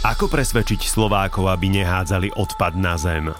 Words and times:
Ako 0.00 0.32
presvedčiť 0.32 0.88
Slovákov, 0.88 1.52
aby 1.52 1.68
nehádzali 1.68 2.32
odpad 2.32 2.72
na 2.72 2.96
zem? 2.96 3.36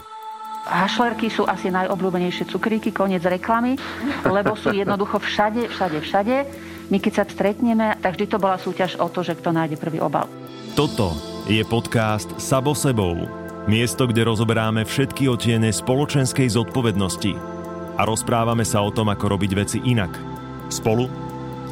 Hašlerky 0.69 1.33
sú 1.33 1.41
asi 1.49 1.73
najobľúbenejšie 1.73 2.53
cukríky, 2.53 2.93
koniec 2.93 3.25
reklamy, 3.25 3.81
lebo 4.21 4.53
sú 4.53 4.69
jednoducho 4.69 5.17
všade, 5.17 5.73
všade, 5.73 6.05
všade. 6.05 6.35
My 6.93 7.01
keď 7.01 7.13
sa 7.17 7.23
stretneme, 7.25 7.97
tak 7.97 8.13
vždy 8.13 8.25
to 8.29 8.37
bola 8.37 8.61
súťaž 8.61 8.93
o 9.01 9.09
to, 9.09 9.25
že 9.25 9.41
kto 9.41 9.49
nájde 9.57 9.81
prvý 9.81 10.05
obal. 10.05 10.29
Toto 10.77 11.17
je 11.49 11.65
podcast 11.65 12.29
Sabo 12.37 12.77
sebou. 12.77 13.25
Miesto, 13.65 14.05
kde 14.05 14.29
rozoberáme 14.29 14.85
všetky 14.85 15.25
otiene 15.33 15.73
spoločenskej 15.73 16.45
zodpovednosti 16.45 17.33
a 17.97 18.05
rozprávame 18.05 18.69
sa 18.69 18.85
o 18.85 18.93
tom, 18.93 19.09
ako 19.09 19.33
robiť 19.33 19.51
veci 19.57 19.77
inak. 19.81 20.13
Spolu 20.69 21.09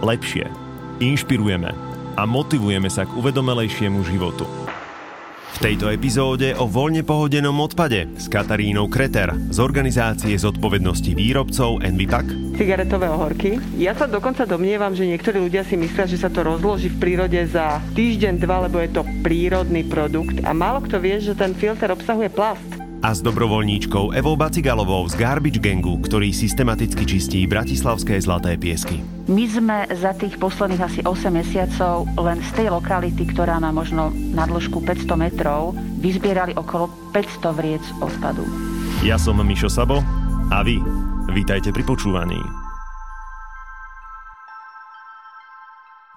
lepšie. 0.01 0.49
Inšpirujeme 0.97 1.69
a 2.17 2.25
motivujeme 2.25 2.89
sa 2.89 3.05
k 3.05 3.13
uvedomelejšiemu 3.13 4.01
životu. 4.01 4.49
V 5.49 5.58
tejto 5.66 5.89
epizóde 5.89 6.53
o 6.55 6.70
voľne 6.70 7.02
pohodenom 7.02 7.58
odpade 7.59 8.05
s 8.16 8.30
Katarínou 8.30 8.85
Kreter 8.85 9.34
z 9.49 9.58
organizácie 9.58 10.38
zodpovednosti 10.38 11.12
výrobcov 11.17 11.81
Envipak. 11.84 12.30
Cigaretové 12.55 13.09
ohorky. 13.09 13.58
Ja 13.75 13.98
sa 13.98 14.05
dokonca 14.05 14.45
domnievam, 14.45 14.95
že 14.95 15.09
niektorí 15.09 15.41
ľudia 15.41 15.67
si 15.67 15.75
myslia, 15.75 16.08
že 16.08 16.22
sa 16.22 16.30
to 16.31 16.48
rozloží 16.48 16.94
v 16.94 17.02
prírode 17.02 17.41
za 17.49 17.81
týždeň, 17.98 18.34
dva, 18.39 18.70
lebo 18.70 18.80
je 18.80 18.94
to 18.94 19.03
prírodný 19.25 19.84
produkt 19.84 20.39
a 20.48 20.55
málo 20.55 20.85
kto 20.85 21.02
vie, 21.02 21.20
že 21.20 21.35
ten 21.35 21.52
filter 21.58 21.91
obsahuje 21.91 22.31
plast 22.31 22.78
a 22.99 23.16
s 23.16 23.23
dobrovoľníčkou 23.23 24.12
Evou 24.12 24.35
Bacigalovou 24.35 25.08
z 25.08 25.16
Garbage 25.16 25.63
Gangu, 25.63 25.95
ktorý 26.03 26.35
systematicky 26.35 27.08
čistí 27.08 27.39
bratislavské 27.48 28.20
zlaté 28.20 28.59
piesky. 28.59 28.99
My 29.31 29.45
sme 29.48 29.77
za 29.95 30.12
tých 30.20 30.35
posledných 30.35 30.84
asi 30.84 30.99
8 31.08 31.31
mesiacov 31.31 32.12
len 32.20 32.44
z 32.44 32.49
tej 32.59 32.67
lokality, 32.75 33.23
ktorá 33.31 33.63
má 33.63 33.72
možno 33.72 34.12
na 34.35 34.44
dĺžku 34.44 34.84
500 34.84 35.16
metrov, 35.16 35.72
vyzbierali 36.03 36.59
okolo 36.59 36.92
500 37.16 37.55
vriec 37.55 37.83
odpadu. 38.03 38.44
Ja 39.00 39.16
som 39.16 39.39
Mišo 39.39 39.72
Sabo 39.72 40.03
a 40.52 40.59
vy, 40.59 40.83
vítajte 41.31 41.72
pri 41.72 41.88
počúvaní. 41.88 42.42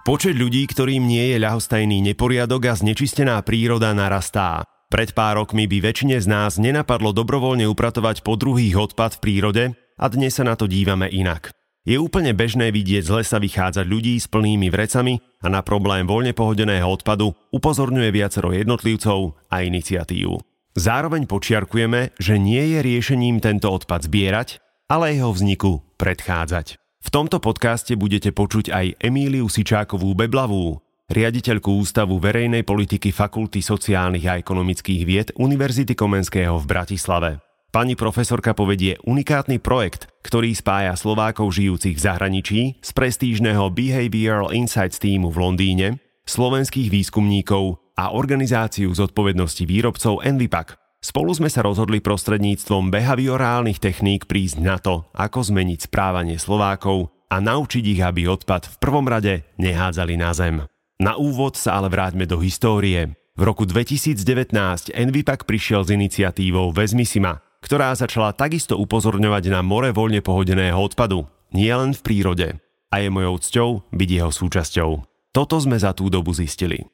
Počet 0.03 0.35
ľudí, 0.35 0.67
ktorým 0.67 1.07
nie 1.07 1.31
je 1.31 1.39
ľahostajný 1.39 2.03
neporiadok 2.11 2.67
a 2.67 2.73
znečistená 2.75 3.39
príroda 3.39 3.95
narastá. 3.95 4.67
Pred 4.93 5.17
pár 5.17 5.41
rokmi 5.41 5.65
by 5.65 5.89
väčšine 5.89 6.21
z 6.21 6.29
nás 6.29 6.61
nenapadlo 6.61 7.17
dobrovoľne 7.17 7.65
upratovať 7.65 8.21
po 8.21 8.37
druhých 8.37 8.77
odpad 8.77 9.17
v 9.17 9.21
prírode 9.25 9.63
a 9.73 10.05
dnes 10.05 10.37
sa 10.37 10.45
na 10.45 10.53
to 10.53 10.69
dívame 10.69 11.09
inak. 11.09 11.49
Je 11.81 11.97
úplne 11.97 12.29
bežné 12.37 12.69
vidieť 12.69 13.01
z 13.01 13.09
lesa 13.09 13.41
vychádzať 13.41 13.89
ľudí 13.89 14.21
s 14.21 14.29
plnými 14.29 14.69
vrecami 14.69 15.17
a 15.41 15.49
na 15.49 15.65
problém 15.65 16.05
voľne 16.05 16.37
pohodeného 16.37 16.85
odpadu 16.85 17.33
upozorňuje 17.49 18.09
viacero 18.13 18.53
jednotlivcov 18.53 19.33
a 19.49 19.65
iniciatív. 19.65 20.37
Zároveň 20.77 21.25
počiarkujeme, 21.25 22.13
že 22.21 22.37
nie 22.37 22.77
je 22.77 22.85
riešením 22.85 23.41
tento 23.41 23.73
odpad 23.73 24.05
zbierať, 24.05 24.61
ale 24.93 25.17
jeho 25.17 25.33
vzniku 25.33 25.81
predchádzať. 25.97 26.77
V 27.01 27.09
tomto 27.09 27.41
podcaste 27.41 27.97
budete 27.97 28.29
počuť 28.29 28.69
aj 28.69 29.01
Emíliu 29.01 29.49
Sičákovú 29.49 30.13
Beblavú, 30.13 30.82
riaditeľku 31.11 31.69
Ústavu 31.79 32.19
verejnej 32.19 32.67
politiky 32.67 33.11
Fakulty 33.11 33.59
sociálnych 33.59 34.25
a 34.27 34.37
ekonomických 34.39 35.01
vied 35.03 35.29
Univerzity 35.35 35.93
Komenského 35.97 36.57
v 36.59 36.65
Bratislave. 36.65 37.29
Pani 37.73 37.97
profesorka 37.97 38.53
povedie 38.53 39.01
unikátny 39.01 39.57
projekt, 39.57 40.05
ktorý 40.21 40.53
spája 40.53 40.93
Slovákov 40.93 41.57
žijúcich 41.57 41.97
v 41.97 42.03
zahraničí 42.05 42.59
z 42.77 42.89
prestížneho 42.93 43.73
Behavioral 43.73 44.53
Insights 44.53 45.01
týmu 45.01 45.33
v 45.33 45.41
Londýne, 45.41 45.87
slovenských 46.29 46.93
výskumníkov 46.93 47.81
a 47.97 48.13
organizáciu 48.13 48.93
zodpovednosti 48.93 49.65
výrobcov 49.65 50.21
Envipak. 50.21 50.77
Spolu 51.03 51.33
sme 51.33 51.49
sa 51.49 51.65
rozhodli 51.65 51.99
prostredníctvom 51.99 52.93
behaviorálnych 52.93 53.81
techník 53.81 54.29
prísť 54.29 54.57
na 54.61 54.77
to, 54.77 55.09
ako 55.11 55.41
zmeniť 55.41 55.89
správanie 55.89 56.37
Slovákov 56.37 57.11
a 57.27 57.41
naučiť 57.41 57.83
ich, 57.89 58.01
aby 58.05 58.29
odpad 58.29 58.69
v 58.69 58.75
prvom 58.77 59.09
rade 59.09 59.43
nehádzali 59.57 60.15
na 60.15 60.31
zem. 60.31 60.63
Na 61.03 61.19
úvod 61.19 61.59
sa 61.59 61.75
ale 61.83 61.91
vráťme 61.91 62.23
do 62.23 62.39
histórie. 62.39 63.11
V 63.35 63.43
roku 63.43 63.67
2019 63.67 64.55
Envipak 64.95 65.43
prišiel 65.43 65.83
s 65.83 65.91
iniciatívou 65.91 66.71
Vezmi 66.71 67.03
si 67.03 67.19
ma, 67.19 67.43
ktorá 67.59 67.91
začala 67.91 68.31
takisto 68.31 68.79
upozorňovať 68.79 69.51
na 69.51 69.59
more 69.59 69.91
voľne 69.91 70.23
pohodeného 70.23 70.79
odpadu, 70.79 71.27
nielen 71.51 71.91
v 71.91 71.99
prírode. 72.07 72.47
A 72.87 73.03
je 73.03 73.11
mojou 73.11 73.35
cťou 73.35 73.69
byť 73.91 74.09
jeho 74.15 74.31
súčasťou. 74.31 74.91
Toto 75.35 75.59
sme 75.59 75.75
za 75.75 75.91
tú 75.91 76.07
dobu 76.07 76.31
zistili. 76.31 76.87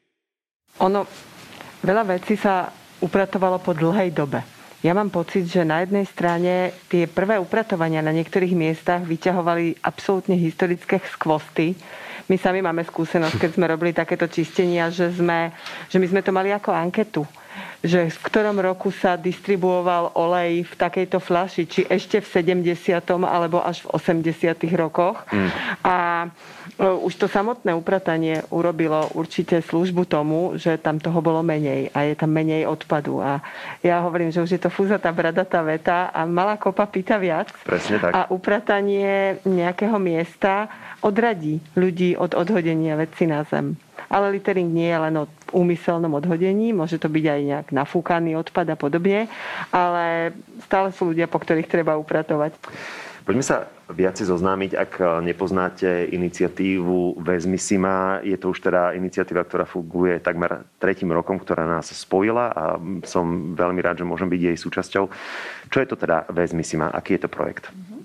Ono, 0.81 1.05
veľa 1.85 2.09
vecí 2.09 2.33
sa 2.33 2.65
upratovalo 3.05 3.61
po 3.61 3.77
dlhej 3.77 4.09
dobe. 4.09 4.41
Ja 4.81 4.97
mám 4.97 5.13
pocit, 5.13 5.45
že 5.45 5.61
na 5.61 5.85
jednej 5.85 6.09
strane 6.09 6.73
tie 6.89 7.05
prvé 7.05 7.37
upratovania 7.37 8.01
na 8.01 8.09
niektorých 8.09 8.57
miestach 8.57 9.05
vyťahovali 9.05 9.85
absolútne 9.85 10.33
historické 10.33 10.97
skvosty, 11.13 11.77
my 12.29 12.37
sami 12.37 12.61
máme 12.61 12.85
skúsenosť, 12.85 13.41
keď 13.41 13.51
sme 13.57 13.65
robili 13.65 13.91
takéto 13.91 14.29
čistenia, 14.29 14.93
že, 14.93 15.09
sme, 15.09 15.49
že 15.89 15.97
my 15.97 16.07
sme 16.07 16.21
to 16.21 16.29
mali 16.29 16.53
ako 16.53 16.69
anketu 16.71 17.25
že 17.79 18.11
v 18.11 18.19
ktorom 18.27 18.59
roku 18.59 18.91
sa 18.91 19.15
distribuoval 19.15 20.11
olej 20.19 20.67
v 20.67 20.73
takejto 20.75 21.23
flaši, 21.23 21.63
či 21.63 21.81
ešte 21.87 22.19
v 22.19 22.27
70. 22.59 22.99
alebo 23.23 23.63
až 23.63 23.87
v 23.87 23.95
80. 23.95 24.67
rokoch. 24.75 25.23
Mm. 25.31 25.49
A 25.87 25.95
e, 26.75 26.83
už 26.83 27.15
to 27.15 27.31
samotné 27.31 27.71
upratanie 27.71 28.43
urobilo 28.51 29.07
určite 29.15 29.63
službu 29.63 30.03
tomu, 30.11 30.59
že 30.59 30.75
tam 30.75 30.99
toho 30.99 31.23
bolo 31.23 31.39
menej 31.39 31.87
a 31.95 32.03
je 32.03 32.19
tam 32.19 32.35
menej 32.35 32.67
odpadu. 32.67 33.23
A 33.23 33.39
ja 33.79 34.03
hovorím, 34.03 34.35
že 34.35 34.43
už 34.43 34.59
je 34.59 34.61
to 34.61 34.67
fúzatá, 34.67 35.15
bradatá 35.15 35.63
veta 35.63 36.11
a 36.11 36.27
malá 36.27 36.59
kopa 36.59 36.83
pýta 36.83 37.15
viac. 37.15 37.47
Presne 37.63 38.03
tak. 38.03 38.11
A 38.11 38.27
upratanie 38.27 39.39
nejakého 39.47 39.95
miesta 40.03 40.67
odradí 40.99 41.63
ľudí 41.79 42.19
od 42.19 42.35
odhodenia 42.35 42.99
veci 42.99 43.23
na 43.23 43.47
zem. 43.47 43.79
Ale 44.09 44.33
littering 44.33 44.73
nie 44.73 44.89
je 44.89 44.99
len 44.99 45.15
o 45.21 45.29
úmyselnom 45.53 46.09
odhodení, 46.17 46.73
môže 46.73 46.97
to 46.97 47.07
byť 47.07 47.25
aj 47.29 47.39
nejak 47.45 47.67
nafúkaný 47.69 48.33
odpad 48.41 48.73
a 48.73 48.77
podobne, 48.77 49.29
ale 49.69 50.33
stále 50.65 50.89
sú 50.89 51.13
ľudia, 51.13 51.29
po 51.29 51.37
ktorých 51.37 51.69
treba 51.69 51.93
upratovať. 51.95 52.57
Poďme 53.29 53.45
sa 53.45 53.69
viac 53.93 54.17
zoznámiť, 54.17 54.73
ak 54.73 55.21
nepoznáte 55.21 56.09
iniciatívu 56.09 57.21
Vezmi 57.21 57.61
si 57.61 57.77
ma. 57.77 58.17
Je 58.25 58.33
to 58.41 58.49
už 58.49 58.65
teda 58.65 58.97
iniciatíva, 58.97 59.45
ktorá 59.45 59.69
funguje 59.69 60.17
takmer 60.17 60.65
tretím 60.81 61.13
rokom, 61.13 61.37
ktorá 61.37 61.69
nás 61.69 61.93
spojila 61.93 62.49
a 62.49 62.63
som 63.05 63.53
veľmi 63.53 63.81
rád, 63.85 64.01
že 64.01 64.09
môžem 64.09 64.29
byť 64.33 64.41
jej 64.49 64.57
súčasťou. 64.57 65.03
Čo 65.69 65.77
je 65.77 65.87
to 65.89 65.93
teda 65.93 66.25
Vezmi 66.33 66.65
si 66.65 66.73
ma? 66.73 66.89
Aký 66.89 67.21
je 67.21 67.25
to 67.25 67.29
projekt? 67.29 67.69
Mm-hmm. 67.69 67.98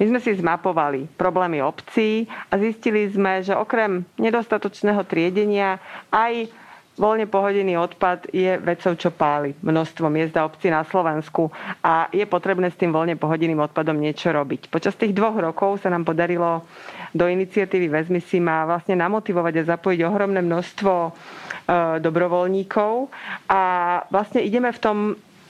My 0.00 0.08
sme 0.08 0.20
si 0.24 0.32
zmapovali 0.32 1.12
problémy 1.20 1.60
obcí 1.60 2.24
a 2.48 2.56
zistili 2.56 3.04
sme, 3.12 3.44
že 3.44 3.52
okrem 3.52 4.08
nedostatočného 4.16 5.04
triedenia 5.04 5.76
aj 6.08 6.48
voľne 6.96 7.24
pohodený 7.28 7.80
odpad 7.80 8.28
je 8.28 8.60
vecou, 8.60 8.92
čo 8.92 9.08
páli 9.08 9.56
množstvo 9.60 10.08
miest 10.12 10.36
a 10.36 10.44
obcí 10.44 10.68
na 10.68 10.84
Slovensku 10.84 11.48
a 11.80 12.12
je 12.12 12.24
potrebné 12.28 12.68
s 12.68 12.76
tým 12.76 12.92
voľne 12.92 13.16
pohodeným 13.16 13.60
odpadom 13.64 13.96
niečo 13.96 14.28
robiť. 14.32 14.68
Počas 14.68 14.96
tých 15.00 15.16
dvoch 15.16 15.36
rokov 15.36 15.80
sa 15.80 15.88
nám 15.88 16.04
podarilo 16.04 16.68
do 17.16 17.24
iniciatívy 17.24 17.88
Vezmi 17.88 18.20
si 18.20 18.36
ma 18.40 18.68
vlastne 18.68 18.96
namotivovať 19.00 19.64
a 19.64 19.68
zapojiť 19.76 20.00
ohromné 20.04 20.44
množstvo 20.44 20.92
e, 20.92 21.10
dobrovoľníkov 22.04 22.92
a 23.48 23.62
vlastne 24.12 24.44
ideme 24.44 24.68
v 24.70 24.82
tom 24.82 24.98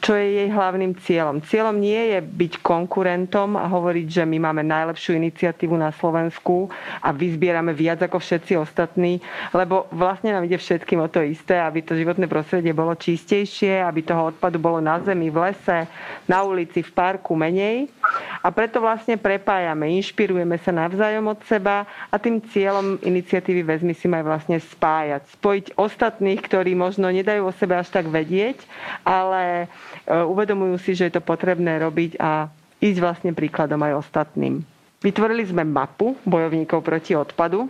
čo 0.00 0.16
je 0.16 0.26
jej 0.42 0.48
hlavným 0.48 0.96
cieľom. 1.04 1.44
Cieľom 1.44 1.76
nie 1.76 2.16
je 2.16 2.18
byť 2.24 2.64
konkurentom 2.64 3.60
a 3.60 3.68
hovoriť, 3.68 4.06
že 4.08 4.24
my 4.24 4.40
máme 4.48 4.64
najlepšiu 4.64 5.20
iniciatívu 5.20 5.76
na 5.76 5.92
Slovensku 5.92 6.72
a 7.04 7.12
vyzbierame 7.12 7.76
viac 7.76 8.00
ako 8.00 8.16
všetci 8.16 8.56
ostatní, 8.56 9.20
lebo 9.52 9.84
vlastne 9.92 10.32
nám 10.32 10.48
ide 10.48 10.56
všetkým 10.56 11.04
o 11.04 11.08
to 11.12 11.20
isté, 11.20 11.60
aby 11.60 11.84
to 11.84 11.92
životné 11.92 12.24
prostredie 12.24 12.72
bolo 12.72 12.96
čistejšie, 12.96 13.84
aby 13.84 14.00
toho 14.00 14.32
odpadu 14.32 14.56
bolo 14.56 14.80
na 14.80 14.96
zemi, 15.04 15.28
v 15.28 15.52
lese, 15.52 15.84
na 16.24 16.40
ulici, 16.48 16.80
v 16.80 16.90
parku 16.96 17.36
menej. 17.36 17.92
A 18.40 18.48
preto 18.48 18.80
vlastne 18.80 19.20
prepájame, 19.20 19.92
inšpirujeme 20.00 20.56
sa 20.64 20.72
navzájom 20.72 21.28
od 21.28 21.40
seba 21.44 21.84
a 22.08 22.16
tým 22.16 22.40
cieľom 22.40 22.96
iniciatívy 23.04 23.60
Vezmi 23.60 23.92
si 23.92 24.08
aj 24.08 24.24
vlastne 24.24 24.56
spájať. 24.56 25.28
Spojiť 25.36 25.66
ostatných, 25.76 26.40
ktorí 26.40 26.72
možno 26.72 27.12
nedajú 27.12 27.44
o 27.44 27.52
sebe 27.52 27.76
až 27.76 27.92
tak 27.92 28.08
vedieť, 28.08 28.64
ale 29.04 29.68
uvedomujú 30.06 30.76
si, 30.78 30.92
že 30.92 31.08
je 31.08 31.18
to 31.18 31.22
potrebné 31.22 31.78
robiť 31.78 32.18
a 32.18 32.48
ísť 32.80 32.98
vlastne 32.98 33.30
príkladom 33.32 33.80
aj 33.80 34.00
ostatným. 34.00 34.64
Vytvorili 35.00 35.44
sme 35.44 35.64
mapu 35.64 36.16
bojovníkov 36.24 36.80
proti 36.80 37.16
odpadu. 37.16 37.68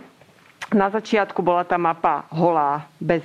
Na 0.71 0.87
začiatku 0.87 1.39
bola 1.39 1.63
tá 1.63 1.75
mapa 1.75 2.27
holá, 2.31 2.87
bez 2.95 3.23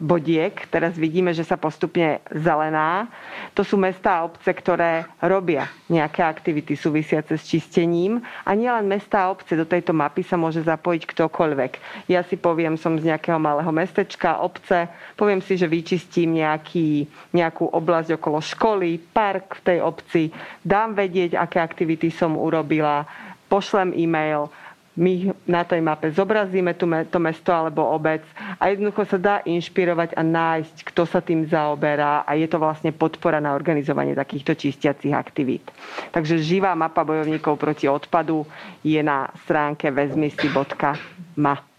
bodiek. 0.00 0.56
Teraz 0.72 0.96
vidíme, 0.96 1.36
že 1.36 1.44
sa 1.44 1.60
postupne 1.60 2.24
zelená. 2.32 3.06
To 3.52 3.60
sú 3.60 3.76
mestá 3.76 4.18
a 4.18 4.24
obce, 4.24 4.48
ktoré 4.48 5.04
robia 5.20 5.68
nejaké 5.92 6.24
aktivity 6.24 6.72
súvisiace 6.74 7.36
s 7.36 7.44
čistením. 7.44 8.24
A 8.48 8.56
nielen 8.56 8.88
mestá 8.88 9.28
a 9.28 9.30
obce, 9.30 9.52
do 9.52 9.68
tejto 9.68 9.92
mapy 9.92 10.24
sa 10.24 10.40
môže 10.40 10.64
zapojiť 10.64 11.04
ktokoľvek. 11.04 11.72
Ja 12.08 12.24
si 12.24 12.40
poviem, 12.40 12.80
som 12.80 12.96
z 12.96 13.12
nejakého 13.12 13.36
malého 13.36 13.70
mestečka, 13.70 14.40
obce, 14.40 14.88
poviem 15.20 15.44
si, 15.44 15.60
že 15.60 15.68
vyčistím 15.68 16.40
nejaký, 16.40 17.04
nejakú 17.36 17.68
oblasť 17.68 18.16
okolo 18.16 18.40
školy, 18.40 18.96
park 19.12 19.60
v 19.60 19.64
tej 19.68 19.78
obci, 19.84 20.22
dám 20.64 20.96
vedieť, 20.96 21.36
aké 21.36 21.60
aktivity 21.60 22.08
som 22.08 22.40
urobila, 22.40 23.04
pošlem 23.52 23.92
e-mail, 23.98 24.48
my 24.98 25.30
na 25.46 25.62
tej 25.62 25.78
mape 25.78 26.10
zobrazíme 26.10 26.74
to 27.06 27.18
mesto 27.18 27.54
alebo 27.54 27.86
obec 27.94 28.26
a 28.58 28.68
jednoducho 28.68 29.06
sa 29.06 29.18
dá 29.18 29.34
inšpirovať 29.46 30.18
a 30.18 30.22
nájsť, 30.26 30.76
kto 30.82 31.02
sa 31.06 31.22
tým 31.22 31.46
zaoberá 31.46 32.26
a 32.26 32.34
je 32.34 32.50
to 32.50 32.58
vlastne 32.58 32.90
podpora 32.90 33.38
na 33.38 33.54
organizovanie 33.54 34.18
takýchto 34.18 34.58
čistiacich 34.58 35.14
aktivít. 35.14 35.62
Takže 36.10 36.42
živá 36.42 36.74
mapa 36.74 37.06
bojovníkov 37.06 37.54
proti 37.54 37.86
odpadu 37.86 38.42
je 38.82 38.98
na 38.98 39.30
stránke 39.46 39.94
vezmisi.ma 39.94 41.69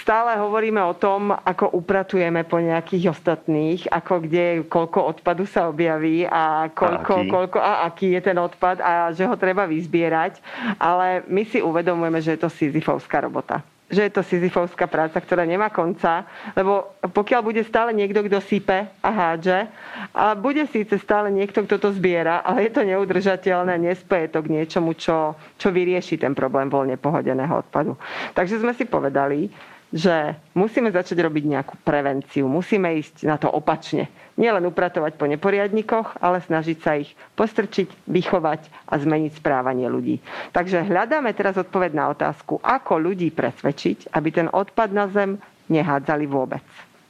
stále 0.00 0.38
hovoríme 0.38 0.78
o 0.80 0.94
tom, 0.94 1.34
ako 1.34 1.74
upratujeme 1.74 2.46
po 2.46 2.62
nejakých 2.62 3.12
ostatných, 3.12 3.90
ako 3.90 4.14
kde, 4.24 4.46
koľko 4.70 5.18
odpadu 5.18 5.44
sa 5.44 5.66
objaví 5.68 6.24
a 6.24 6.70
koľko, 6.70 7.12
a 7.12 7.18
aký, 7.18 7.30
koľko, 7.30 7.58
a 7.58 7.72
aký 7.86 8.06
je 8.14 8.22
ten 8.22 8.38
odpad 8.38 8.78
a 8.80 9.10
že 9.10 9.26
ho 9.26 9.34
treba 9.34 9.66
vyzbierať. 9.66 10.40
Ale 10.78 11.26
my 11.26 11.42
si 11.44 11.58
uvedomujeme, 11.58 12.22
že 12.22 12.38
je 12.38 12.40
to 12.46 12.50
sizifovská 12.50 13.20
robota 13.24 13.60
že 13.88 14.04
je 14.04 14.12
to 14.12 14.20
sizifovská 14.20 14.84
práca, 14.84 15.16
ktorá 15.16 15.48
nemá 15.48 15.72
konca, 15.72 16.28
lebo 16.52 16.92
pokiaľ 17.00 17.40
bude 17.40 17.64
stále 17.64 17.96
niekto, 17.96 18.20
kto 18.20 18.38
sype 18.44 18.84
a 19.00 19.08
hádže, 19.08 19.64
a 20.12 20.36
bude 20.36 20.60
síce 20.68 21.00
stále 21.00 21.32
niekto, 21.32 21.64
kto 21.64 21.80
to 21.80 21.88
zbiera, 21.96 22.44
ale 22.44 22.68
je 22.68 22.72
to 22.76 22.84
neudržateľné, 22.84 23.80
nespeje 23.80 24.28
to 24.28 24.44
k 24.44 24.52
niečomu, 24.60 24.92
čo, 24.92 25.32
čo 25.56 25.72
vyrieši 25.72 26.20
ten 26.20 26.36
problém 26.36 26.68
voľne 26.68 27.00
pohodeného 27.00 27.64
odpadu. 27.64 27.96
Takže 28.36 28.60
sme 28.60 28.76
si 28.76 28.84
povedali, 28.84 29.48
že 29.88 30.36
musíme 30.52 30.92
začať 30.92 31.16
robiť 31.24 31.44
nejakú 31.48 31.74
prevenciu, 31.80 32.44
musíme 32.44 32.92
ísť 33.00 33.24
na 33.24 33.40
to 33.40 33.48
opačne. 33.48 34.08
Nielen 34.36 34.68
upratovať 34.68 35.16
po 35.16 35.24
neporiadnikoch, 35.24 36.20
ale 36.20 36.44
snažiť 36.44 36.78
sa 36.78 36.94
ich 36.94 37.10
postrčiť, 37.34 38.06
vychovať 38.06 38.68
a 38.86 38.94
zmeniť 39.00 39.32
správanie 39.34 39.88
ľudí. 39.88 40.20
Takže 40.52 40.84
hľadáme 40.86 41.32
teraz 41.32 41.56
odpoveď 41.56 41.90
na 41.96 42.04
otázku, 42.12 42.60
ako 42.60 43.00
ľudí 43.00 43.32
presvedčiť, 43.32 44.12
aby 44.12 44.28
ten 44.28 44.48
odpad 44.52 44.92
na 44.92 45.08
zem 45.08 45.40
nehádzali 45.68 46.24
vôbec. 46.28 46.64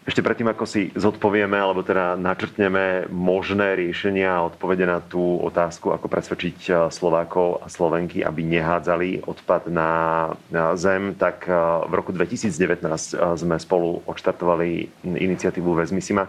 Ešte 0.08 0.25
predtým, 0.25 0.49
ako 0.49 0.64
si 0.64 0.88
zodpovieme, 0.96 1.60
alebo 1.60 1.84
teda 1.84 2.16
načrtneme 2.16 3.12
možné 3.12 3.76
riešenia 3.76 4.40
a 4.40 4.49
odpovede 4.49 4.88
na 4.88 5.05
tú 5.05 5.20
otázku, 5.20 5.93
ako 5.93 6.08
presvedčiť 6.08 6.58
eh, 6.64 6.75
Slovákov 6.88 7.60
a 7.60 7.69
Slovenky, 7.69 8.25
aby 8.25 8.40
nehádzali 8.40 9.28
odpad 9.28 9.69
na 9.69 10.32
zem, 10.81 11.12
tak 11.12 11.44
eh, 11.44 11.52
v 11.84 11.93
roku 11.93 12.16
2019 12.16 12.88
eh, 12.88 13.20
sme 13.37 13.60
spolu 13.60 14.00
odštartovali 14.08 14.88
iniciatívu 15.05 15.76
Vezmisima. 15.76 16.25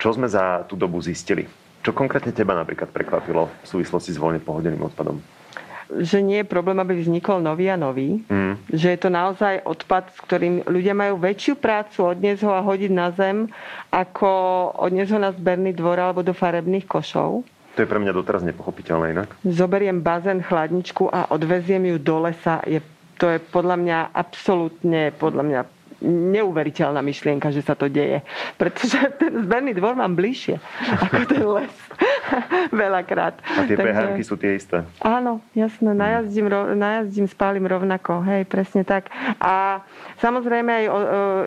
Čo 0.00 0.16
sme 0.16 0.24
za 0.24 0.64
tú 0.64 0.80
dobu 0.80 1.04
zistili? 1.04 1.44
Čo 1.84 1.92
konkrétne 1.92 2.32
teba 2.32 2.56
napríklad 2.56 2.88
prekvapilo 2.88 3.52
v 3.52 3.66
súvislosti 3.68 4.16
s 4.16 4.20
voľne 4.20 4.40
pohodeným 4.40 4.80
odpadom? 4.88 5.20
Že 5.98 6.22
nie 6.22 6.42
je 6.42 6.46
problém, 6.46 6.78
aby 6.78 6.94
vznikol 7.02 7.42
nový 7.42 7.66
a 7.66 7.76
nový. 7.76 8.22
Mm. 8.30 8.54
Že 8.70 8.88
je 8.94 8.98
to 9.02 9.10
naozaj 9.10 9.54
odpad, 9.66 10.14
s 10.14 10.18
ktorým 10.22 10.54
ľudia 10.70 10.94
majú 10.94 11.18
väčšiu 11.18 11.58
prácu 11.58 12.06
odniesť 12.06 12.46
ho 12.46 12.52
a 12.54 12.62
hodiť 12.62 12.92
na 12.94 13.10
zem, 13.10 13.50
ako 13.90 14.30
odniesť 14.78 15.10
ho 15.16 15.20
na 15.20 15.30
zberný 15.34 15.74
dvor 15.74 15.98
alebo 15.98 16.22
do 16.22 16.30
farebných 16.30 16.86
košov. 16.86 17.42
To 17.74 17.78
je 17.78 17.90
pre 17.90 18.02
mňa 18.02 18.12
doteraz 18.14 18.42
nepochopiteľné 18.46 19.06
inak. 19.14 19.28
Zoberiem 19.46 20.02
bazén, 20.02 20.42
chladničku 20.42 21.06
a 21.10 21.30
odveziem 21.30 21.86
ju 21.94 21.96
do 22.02 22.26
lesa. 22.26 22.62
Je, 22.66 22.82
to 23.18 23.30
je 23.30 23.38
podľa 23.38 23.76
mňa 23.78 23.98
absolútne, 24.10 25.14
podľa 25.14 25.42
mňa 25.46 25.60
neuveriteľná 26.04 27.04
myšlienka, 27.04 27.52
že 27.52 27.60
sa 27.60 27.76
to 27.76 27.86
deje. 27.86 28.24
Pretože 28.56 28.98
ten 29.20 29.44
zberný 29.44 29.76
dvor 29.76 29.96
mám 29.96 30.16
bližšie 30.16 30.56
ako 31.00 31.20
ten 31.28 31.44
les. 31.44 31.74
Veľakrát. 32.72 33.42
A 33.42 33.66
tie 33.66 33.76
Takže... 33.76 34.22
sú 34.24 34.36
tie 34.38 34.56
isté. 34.56 34.86
Áno, 35.02 35.42
jasné. 35.52 35.92
Najazdím, 35.92 36.46
najazdím, 36.78 37.26
spálim 37.26 37.66
rovnako. 37.66 38.22
Hej, 38.24 38.46
presne 38.46 38.86
tak. 38.86 39.10
A 39.42 39.84
samozrejme 40.22 40.70
aj 40.70 40.84
o, 40.86 40.90
o, 40.94 40.98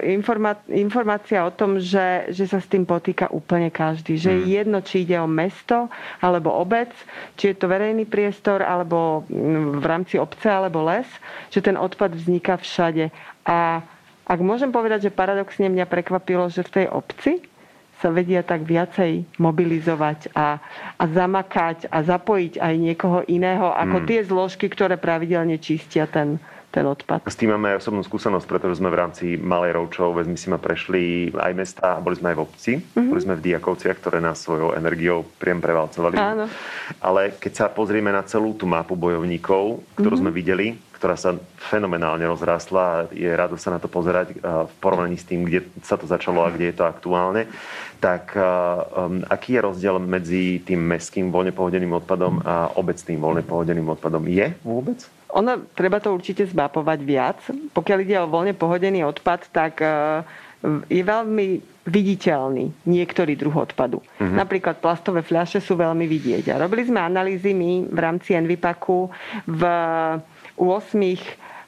informa, 0.04 0.60
informácia 0.70 1.42
o 1.44 1.52
tom, 1.52 1.80
že, 1.80 2.30
že 2.30 2.46
sa 2.46 2.60
s 2.60 2.68
tým 2.68 2.84
potýka 2.84 3.32
úplne 3.32 3.72
každý. 3.72 4.20
Že 4.20 4.32
hmm. 4.32 4.44
jedno, 4.46 4.78
či 4.84 5.08
ide 5.08 5.18
o 5.18 5.28
mesto 5.30 5.88
alebo 6.20 6.54
obec, 6.54 6.92
či 7.40 7.52
je 7.52 7.56
to 7.58 7.72
verejný 7.72 8.06
priestor 8.06 8.62
alebo 8.62 9.24
v 9.80 9.86
rámci 9.86 10.20
obce 10.20 10.48
alebo 10.52 10.84
les, 10.86 11.08
že 11.50 11.64
ten 11.64 11.80
odpad 11.80 12.14
vzniká 12.14 12.60
všade. 12.60 13.10
A 13.44 13.84
ak 14.24 14.40
môžem 14.40 14.72
povedať, 14.72 15.10
že 15.10 15.16
paradoxne 15.16 15.68
mňa 15.68 15.86
prekvapilo, 15.88 16.48
že 16.48 16.64
v 16.64 16.74
tej 16.84 16.86
obci 16.88 17.44
sa 18.04 18.12
vedia 18.12 18.44
tak 18.44 18.68
viacej 18.68 19.40
mobilizovať 19.40 20.36
a, 20.36 20.60
a 21.00 21.04
zamakať 21.08 21.88
a 21.88 22.04
zapojiť 22.04 22.60
aj 22.60 22.74
niekoho 22.76 23.24
iného 23.32 23.72
ako 23.72 24.04
mm. 24.04 24.06
tie 24.12 24.20
zložky, 24.28 24.68
ktoré 24.68 25.00
pravidelne 25.00 25.56
čistia 25.56 26.04
ten, 26.04 26.36
ten 26.68 26.84
odpad. 26.84 27.24
S 27.24 27.40
tým 27.40 27.56
máme 27.56 27.72
aj 27.72 27.80
osobnú 27.80 28.04
skúsenosť, 28.04 28.44
pretože 28.44 28.84
sme 28.84 28.92
v 28.92 29.00
rámci 29.00 29.26
Malej 29.40 29.80
Roučov, 29.80 30.20
vezmi 30.20 30.36
si 30.36 30.52
ma, 30.52 30.60
prešli 30.60 31.32
aj 31.32 31.54
mesta, 31.56 31.96
boli 32.04 32.20
sme 32.20 32.36
aj 32.36 32.38
v 32.40 32.44
obci, 32.44 32.72
mm-hmm. 32.76 33.08
boli 33.08 33.22
sme 33.24 33.40
v 33.40 33.46
Diakovciach, 33.48 33.98
ktoré 34.04 34.20
nás 34.20 34.44
svojou 34.44 34.76
energiou 34.76 35.24
priem 35.40 35.64
prevalcovali. 35.64 36.20
Áno. 36.20 36.52
Ale 37.00 37.40
keď 37.40 37.54
sa 37.56 37.66
pozrieme 37.72 38.12
na 38.12 38.28
celú 38.28 38.52
tú 38.52 38.68
mapu 38.68 39.00
bojovníkov, 39.00 39.80
ktorú 39.96 40.20
mm-hmm. 40.20 40.20
sme 40.20 40.32
videli, 40.36 40.68
ktorá 41.04 41.20
sa 41.20 41.36
fenomenálne 41.60 42.24
rozrástla. 42.24 43.12
Je 43.12 43.28
rado 43.28 43.60
sa 43.60 43.76
na 43.76 43.80
to 43.84 43.92
pozerať 43.92 44.40
v 44.40 44.74
porovnaní 44.80 45.20
s 45.20 45.28
tým, 45.28 45.44
kde 45.44 45.68
sa 45.84 46.00
to 46.00 46.08
začalo 46.08 46.48
a 46.48 46.54
kde 46.56 46.72
je 46.72 46.80
to 46.80 46.88
aktuálne. 46.88 47.52
Tak 48.00 48.32
um, 48.40 49.20
aký 49.28 49.60
je 49.60 49.68
rozdiel 49.68 50.00
medzi 50.00 50.64
tým 50.64 50.80
mestským 50.80 51.28
voľne 51.28 51.52
pohodeným 51.52 51.92
odpadom 52.00 52.40
a 52.48 52.72
obecným 52.80 53.20
voľne 53.20 53.44
pohodeným 53.44 53.92
odpadom? 54.00 54.24
Je 54.32 54.56
vôbec? 54.64 55.04
Ono, 55.36 55.68
treba 55.76 56.00
to 56.00 56.16
určite 56.16 56.48
zmapovať 56.48 57.00
viac. 57.04 57.44
Pokiaľ 57.52 57.98
ide 58.00 58.24
o 58.24 58.32
voľne 58.32 58.56
pohodený 58.56 59.04
odpad, 59.04 59.52
tak 59.52 59.84
je 60.88 61.04
veľmi 61.04 61.48
viditeľný 61.84 62.88
niektorý 62.88 63.36
druh 63.36 63.52
odpadu. 63.52 64.00
Uh-huh. 64.00 64.34
Napríklad 64.34 64.80
plastové 64.80 65.20
fľaše 65.20 65.60
sú 65.60 65.76
veľmi 65.76 66.08
vidieť. 66.08 66.56
A 66.56 66.62
robili 66.64 66.88
sme 66.88 67.04
analýzy 67.04 67.52
my 67.52 67.92
v 67.92 68.00
rámci 68.00 68.32
Envipaku 68.32 69.12
v 69.44 69.62
8 70.56 70.64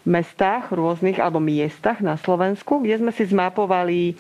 mestách 0.06 0.70
rôznych 0.70 1.18
alebo 1.18 1.42
miestach 1.42 2.00
na 2.00 2.16
Slovensku, 2.16 2.80
kde 2.80 3.02
sme 3.02 3.12
si 3.12 3.26
zmapovali 3.26 4.14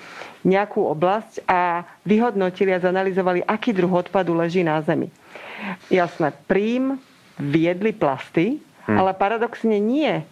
nejakú 0.43 0.81
oblasť 0.81 1.45
a 1.45 1.85
vyhodnotili 2.03 2.73
a 2.73 2.81
zanalizovali, 2.81 3.45
aký 3.45 3.71
druh 3.71 3.93
odpadu 3.93 4.33
leží 4.33 4.65
na 4.65 4.81
Zemi. 4.81 5.13
Jasné, 5.93 6.33
príjm 6.49 6.97
viedli 7.37 7.93
plasty, 7.93 8.57
hmm. 8.89 8.97
ale 8.97 9.13
paradoxne 9.13 9.77
nie 9.77 10.25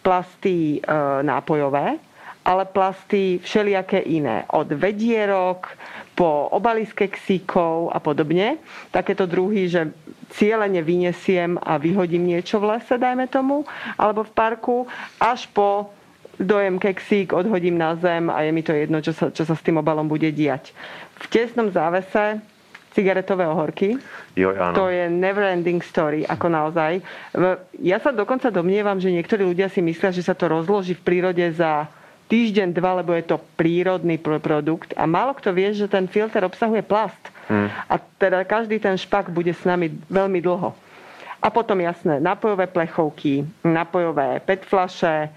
plasty 0.00 0.78
e, 0.78 0.88
nápojové, 1.26 2.00
ale 2.44 2.64
plasty 2.64 3.38
všelijaké 3.42 4.00
iné. 4.00 4.48
Od 4.48 4.66
vedierok 4.72 5.68
po 6.16 6.48
obaliske 6.52 7.08
ksíkov 7.08 7.92
a 7.92 7.98
podobne. 8.00 8.60
Takéto 8.92 9.24
druhy, 9.24 9.68
že 9.68 9.92
cieľene 10.36 10.80
vyniesiem 10.84 11.56
a 11.60 11.76
vyhodím 11.76 12.28
niečo 12.28 12.60
v 12.60 12.76
lese, 12.76 12.96
dajme 12.96 13.26
tomu, 13.28 13.64
alebo 13.98 14.24
v 14.24 14.32
parku, 14.32 14.76
až 15.18 15.48
po 15.50 15.90
dojem 16.40 16.80
keksík, 16.80 17.36
odhodím 17.36 17.76
na 17.76 17.92
zem 18.00 18.32
a 18.32 18.40
je 18.40 18.50
mi 18.52 18.64
to 18.64 18.72
jedno, 18.72 19.04
čo 19.04 19.12
sa, 19.12 19.28
čo 19.28 19.44
sa 19.44 19.52
s 19.52 19.64
tým 19.64 19.76
obalom 19.76 20.08
bude 20.08 20.32
diať. 20.32 20.72
V 21.20 21.26
tesnom 21.28 21.68
závese 21.68 22.40
cigaretové 22.96 23.46
ohorky. 23.46 24.00
Jo, 24.34 24.56
áno. 24.56 24.74
To 24.74 24.84
je 24.88 25.06
never 25.06 25.46
ending 25.46 25.78
story, 25.84 26.26
ako 26.26 26.46
naozaj. 26.50 27.04
Ja 27.78 28.02
sa 28.02 28.10
dokonca 28.10 28.50
domnievam, 28.50 28.98
že 28.98 29.14
niektorí 29.14 29.46
ľudia 29.46 29.70
si 29.70 29.78
myslia, 29.84 30.10
že 30.10 30.26
sa 30.26 30.34
to 30.34 30.50
rozloží 30.50 30.98
v 30.98 31.04
prírode 31.04 31.44
za 31.54 31.86
týždeň, 32.30 32.70
dva, 32.70 33.02
lebo 33.02 33.10
je 33.12 33.26
to 33.26 33.42
prírodný 33.58 34.16
produkt 34.22 34.94
a 34.94 35.04
málo 35.04 35.34
kto 35.34 35.50
vie, 35.50 35.74
že 35.74 35.90
ten 35.90 36.06
filter 36.06 36.46
obsahuje 36.46 36.86
plast. 36.86 37.18
Hmm. 37.50 37.66
A 37.90 37.98
teda 37.98 38.46
každý 38.46 38.78
ten 38.78 38.94
špak 38.94 39.34
bude 39.34 39.50
s 39.50 39.66
nami 39.66 39.90
veľmi 40.06 40.38
dlho. 40.38 40.70
A 41.42 41.48
potom 41.50 41.82
jasné, 41.82 42.22
napojové 42.22 42.70
plechovky, 42.70 43.42
napojové 43.66 44.38
PET 44.46 44.62
flaše, 44.62 45.32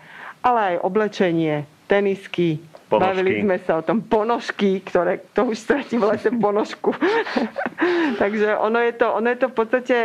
ale 0.46 0.78
aj 0.78 0.86
oblečenie, 0.86 1.66
tenisky, 1.90 2.62
Ponožky. 2.94 3.10
Bavili 3.10 3.42
sme 3.42 3.58
sa 3.66 3.82
o 3.82 3.86
tom 3.86 4.06
ponožky, 4.06 4.78
ktoré 4.86 5.26
to 5.34 5.50
už 5.50 5.58
stratí 5.58 5.98
v 5.98 6.14
lese 6.14 6.30
ponožku. 6.30 6.94
Takže 8.22 8.54
ono 8.62 8.78
je, 8.86 8.94
to, 8.94 9.08
ono 9.10 9.34
je 9.34 9.38
to 9.42 9.48
v 9.50 9.56
podstate 9.58 9.96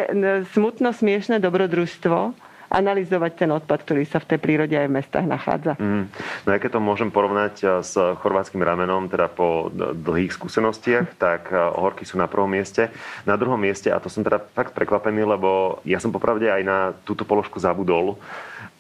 smutno 0.56 0.96
smiešné 0.96 1.36
dobrodružstvo, 1.36 2.32
analyzovať 2.68 3.32
ten 3.44 3.50
odpad, 3.52 3.84
ktorý 3.84 4.04
sa 4.04 4.20
v 4.20 4.34
tej 4.34 4.38
prírode 4.38 4.76
aj 4.76 4.88
v 4.88 4.96
mestách 5.00 5.26
nachádza. 5.26 5.72
Mm. 5.80 6.04
No 6.44 6.48
ja 6.52 6.58
keď 6.60 6.76
to 6.76 6.80
môžem 6.84 7.08
porovnať 7.08 7.54
eh, 7.64 7.68
s 7.80 7.96
chorvátským 7.96 8.60
ramenom, 8.60 9.08
teda 9.08 9.32
po 9.32 9.72
dlhých 9.74 10.36
skúsenostiach, 10.36 11.16
tak 11.16 11.48
eh, 11.50 11.58
horky 11.58 12.04
sú 12.04 12.20
na 12.20 12.28
prvom 12.28 12.48
mieste. 12.48 12.92
Na 13.24 13.40
druhom 13.40 13.58
mieste, 13.58 13.88
a 13.88 14.00
to 14.00 14.12
som 14.12 14.20
teda 14.20 14.44
fakt 14.52 14.76
prekvapený, 14.76 15.24
lebo 15.24 15.80
ja 15.88 15.98
som 15.98 16.12
popravde 16.12 16.48
aj 16.48 16.62
na 16.62 16.78
túto 17.02 17.24
položku 17.24 17.56
zabudol, 17.56 18.20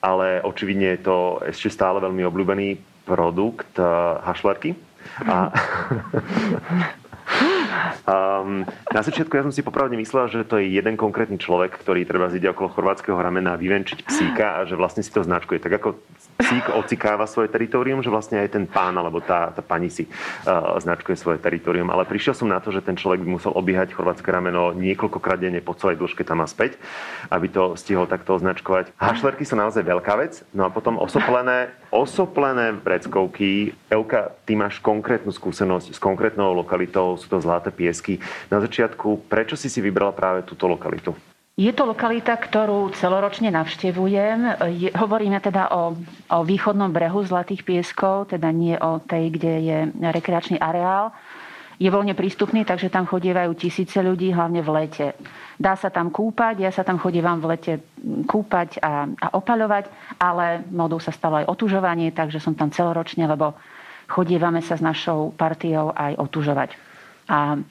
ale 0.04 0.44
očividne 0.44 0.96
je 0.96 1.00
to 1.08 1.16
ešte 1.48 1.72
stále 1.72 1.98
veľmi 1.98 2.22
obľúbený 2.28 2.68
produkt 3.08 3.72
eh, 3.80 3.88
hašlerky. 4.22 4.76
A 5.24 5.48
Um, 8.08 8.64
na 8.92 9.02
začiatku 9.04 9.32
ja 9.36 9.44
som 9.44 9.52
si 9.52 9.60
popravde 9.60 9.94
myslel, 10.00 10.28
že 10.32 10.48
to 10.48 10.56
je 10.58 10.72
jeden 10.72 10.96
konkrétny 10.96 11.36
človek, 11.36 11.76
ktorý 11.76 12.08
treba 12.08 12.32
ide 12.32 12.48
okolo 12.48 12.72
chorvátskeho 12.72 13.16
ramena 13.18 13.58
vyvenčiť 13.58 14.04
psíka 14.04 14.60
a 14.60 14.64
že 14.64 14.78
vlastne 14.78 15.04
si 15.04 15.12
to 15.12 15.24
značkuje. 15.24 15.60
Tak 15.60 15.72
ako 15.82 15.88
psík 16.38 16.70
ocikáva 16.72 17.26
svoje 17.26 17.50
teritorium, 17.52 18.00
že 18.00 18.12
vlastne 18.12 18.40
aj 18.40 18.54
ten 18.54 18.64
pán 18.64 18.94
alebo 18.96 19.18
tá, 19.20 19.50
tá 19.52 19.60
pani 19.60 19.90
si 19.92 20.08
uh, 20.08 20.78
značkuje 20.78 21.16
svoje 21.18 21.38
teritorium. 21.42 21.90
Ale 21.90 22.08
prišiel 22.08 22.32
som 22.32 22.48
na 22.48 22.62
to, 22.62 22.72
že 22.72 22.84
ten 22.84 22.96
človek 22.96 23.20
by 23.24 23.28
musel 23.28 23.52
obiehať 23.52 23.92
chorvátske 23.92 24.28
rameno 24.30 24.72
niekoľkokrát 24.72 25.40
denne 25.40 25.60
po 25.60 25.74
celej 25.74 25.98
dĺžke 26.00 26.22
tam 26.24 26.40
a 26.40 26.48
späť, 26.48 26.78
aby 27.28 27.50
to 27.50 27.74
stihol 27.74 28.08
takto 28.08 28.38
označkovať. 28.38 28.94
Hašlerky 28.96 29.44
sú 29.44 29.58
naozaj 29.58 29.82
veľká 29.84 30.14
vec. 30.16 30.46
No 30.54 30.64
a 30.64 30.72
potom 30.72 30.96
osoplené, 30.96 31.74
osoplené 31.90 32.72
vreckovky. 32.76 33.72
Elka, 33.88 34.32
ty 34.44 34.54
máš 34.54 34.78
konkrétnu 34.78 35.32
skúsenosť 35.32 35.94
s 35.94 35.98
konkrétnou 35.98 36.52
lokalitou, 36.52 37.16
sú 37.16 37.26
to 37.28 37.40
zlaté 37.40 37.72
piesky. 37.72 38.20
Na 38.52 38.60
začiatku, 38.60 39.28
prečo 39.28 39.56
si 39.56 39.72
si 39.72 39.80
vybrala 39.80 40.12
práve 40.12 40.44
túto 40.44 40.68
lokalitu? 40.68 41.16
Je 41.58 41.74
to 41.74 41.90
lokalita, 41.90 42.38
ktorú 42.38 42.94
celoročne 42.94 43.50
navštevujem. 43.50 44.62
Je, 44.78 44.94
hovoríme 44.94 45.42
teda 45.42 45.74
o, 45.74 45.98
o 46.30 46.38
východnom 46.46 46.86
brehu 46.94 47.18
Zlatých 47.26 47.66
pieskov, 47.66 48.30
teda 48.30 48.54
nie 48.54 48.78
o 48.78 49.02
tej, 49.02 49.34
kde 49.34 49.52
je 49.66 49.78
rekreačný 49.90 50.62
areál. 50.62 51.10
Je 51.78 51.86
voľne 51.86 52.18
prístupný, 52.18 52.66
takže 52.66 52.90
tam 52.90 53.06
chodievajú 53.06 53.54
tisíce 53.54 54.02
ľudí, 54.02 54.34
hlavne 54.34 54.66
v 54.66 54.70
lete. 54.82 55.06
Dá 55.54 55.78
sa 55.78 55.94
tam 55.94 56.10
kúpať, 56.10 56.66
ja 56.66 56.74
sa 56.74 56.82
tam 56.82 56.98
chodívam 56.98 57.38
v 57.38 57.54
lete 57.54 57.72
kúpať 58.26 58.82
a, 58.82 59.06
a 59.06 59.26
opaľovať, 59.38 59.86
ale 60.18 60.66
modou 60.74 60.98
sa 60.98 61.14
stalo 61.14 61.38
aj 61.38 61.46
otužovanie, 61.46 62.10
takže 62.10 62.42
som 62.42 62.58
tam 62.58 62.74
celoročne, 62.74 63.30
lebo 63.30 63.54
chodievame 64.10 64.58
sa 64.58 64.74
s 64.74 64.82
našou 64.82 65.30
partiou 65.38 65.94
aj 65.94 66.18
otužovať. 66.18 66.74
A 67.30 67.62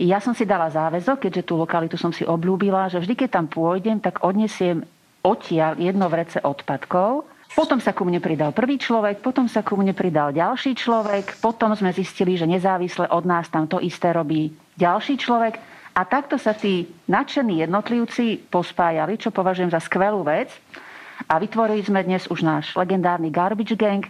ja 0.00 0.18
som 0.18 0.34
si 0.34 0.42
dala 0.42 0.66
záväzok, 0.66 1.28
keďže 1.28 1.46
tú 1.46 1.54
lokalitu 1.54 1.94
som 1.94 2.10
si 2.10 2.26
obľúbila, 2.26 2.90
že 2.90 2.98
vždy, 2.98 3.14
keď 3.14 3.30
tam 3.30 3.46
pôjdem, 3.46 4.02
tak 4.02 4.26
odnesiem 4.26 4.82
odtiaľ 5.22 5.78
jedno 5.78 6.10
vrece 6.10 6.42
odpadkov. 6.42 7.30
Potom 7.52 7.84
sa 7.84 7.92
ku 7.92 8.08
mne 8.08 8.16
pridal 8.16 8.56
prvý 8.56 8.80
človek, 8.80 9.20
potom 9.20 9.44
sa 9.44 9.60
ku 9.60 9.76
mne 9.76 9.92
pridal 9.92 10.32
ďalší 10.32 10.72
človek, 10.72 11.36
potom 11.36 11.76
sme 11.76 11.92
zistili, 11.92 12.32
že 12.32 12.48
nezávisle 12.48 13.12
od 13.12 13.28
nás 13.28 13.52
tam 13.52 13.68
to 13.68 13.76
isté 13.76 14.08
robí 14.08 14.56
ďalší 14.80 15.20
človek. 15.20 15.60
A 15.92 16.08
takto 16.08 16.40
sa 16.40 16.56
tí 16.56 16.88
nadšení 17.04 17.60
jednotlivci 17.60 18.48
pospájali, 18.48 19.20
čo 19.20 19.28
považujem 19.28 19.68
za 19.68 19.84
skvelú 19.84 20.24
vec. 20.24 20.48
A 21.28 21.36
vytvorili 21.36 21.84
sme 21.84 22.00
dnes 22.00 22.24
už 22.32 22.40
náš 22.40 22.72
legendárny 22.72 23.28
Garbage 23.28 23.76
Gang, 23.76 24.08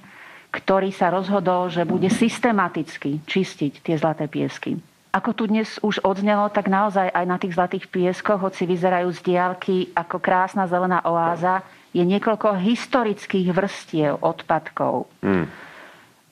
ktorý 0.55 0.95
sa 0.95 1.11
rozhodol, 1.11 1.67
že 1.67 1.83
bude 1.83 2.07
systematicky 2.07 3.19
čistiť 3.27 3.83
tie 3.83 3.95
zlaté 3.99 4.31
piesky. 4.31 4.79
Ako 5.13 5.35
tu 5.35 5.51
dnes 5.51 5.77
už 5.83 6.01
odznelo, 6.07 6.49
tak 6.55 6.71
naozaj 6.71 7.11
aj 7.11 7.25
na 7.27 7.37
tých 7.37 7.59
zlatých 7.59 7.91
pieskoch, 7.91 8.41
hoci 8.41 8.65
vyzerajú 8.65 9.13
z 9.13 9.21
diálky 9.21 9.77
ako 9.93 10.23
krásna 10.23 10.65
zelená 10.71 11.05
oáza, 11.05 11.67
je 11.93 12.03
niekoľko 12.03 12.57
historických 12.57 13.53
vrstiev 13.53 14.21
odpadkov. 14.25 15.09
Mm. 15.21 15.47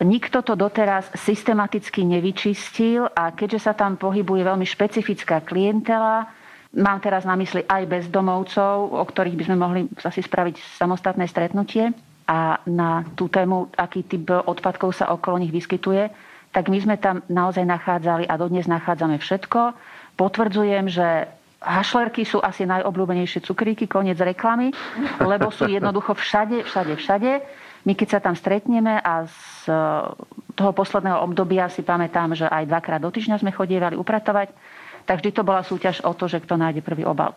Nikto 0.00 0.40
to 0.40 0.56
doteraz 0.56 1.12
systematicky 1.12 2.08
nevyčistil 2.08 3.04
a 3.12 3.36
keďže 3.36 3.68
sa 3.68 3.72
tam 3.76 4.00
pohybuje 4.00 4.48
veľmi 4.48 4.64
špecifická 4.64 5.44
klientela, 5.44 6.24
mám 6.72 7.04
teraz 7.04 7.28
na 7.28 7.36
mysli 7.36 7.68
aj 7.68 7.84
bezdomovcov, 7.84 8.96
o 8.96 9.04
ktorých 9.04 9.36
by 9.36 9.44
sme 9.44 9.56
mohli 9.60 9.80
asi 10.00 10.24
spraviť 10.24 10.80
samostatné 10.80 11.28
stretnutie 11.28 11.92
a 12.24 12.62
na 12.64 13.04
tú 13.12 13.28
tému, 13.28 13.68
aký 13.76 14.08
typ 14.08 14.32
odpadkov 14.32 14.96
sa 14.96 15.12
okolo 15.12 15.36
nich 15.36 15.52
vyskytuje, 15.52 16.08
tak 16.48 16.72
my 16.72 16.78
sme 16.80 16.96
tam 16.96 17.20
naozaj 17.28 17.62
nachádzali 17.68 18.24
a 18.24 18.34
dodnes 18.40 18.70
nachádzame 18.70 19.20
všetko. 19.20 19.76
Potvrdzujem, 20.16 20.88
že 20.88 21.28
hašlerky 21.60 22.24
sú 22.24 22.40
asi 22.40 22.64
najobľúbenejšie 22.64 23.44
cukríky, 23.44 23.84
koniec 23.84 24.16
reklamy, 24.16 24.72
lebo 25.20 25.52
sú 25.52 25.68
jednoducho 25.68 26.16
všade, 26.16 26.64
všade, 26.64 26.96
všade. 26.96 27.30
My 27.84 27.92
keď 27.96 28.08
sa 28.16 28.20
tam 28.20 28.36
stretneme 28.36 29.00
a 29.00 29.24
z 29.28 29.68
toho 30.56 30.72
posledného 30.72 31.20
obdobia 31.24 31.68
si 31.72 31.80
pamätám, 31.80 32.36
že 32.36 32.48
aj 32.48 32.68
dvakrát 32.68 33.00
do 33.00 33.08
týždňa 33.08 33.40
sme 33.40 33.52
chodievali 33.52 33.96
upratovať, 33.96 34.52
tak 35.08 35.20
vždy 35.24 35.30
to 35.32 35.42
bola 35.44 35.64
súťaž 35.64 36.04
o 36.04 36.12
to, 36.12 36.28
že 36.28 36.44
kto 36.44 36.60
nájde 36.60 36.84
prvý 36.84 37.08
obal 37.08 37.36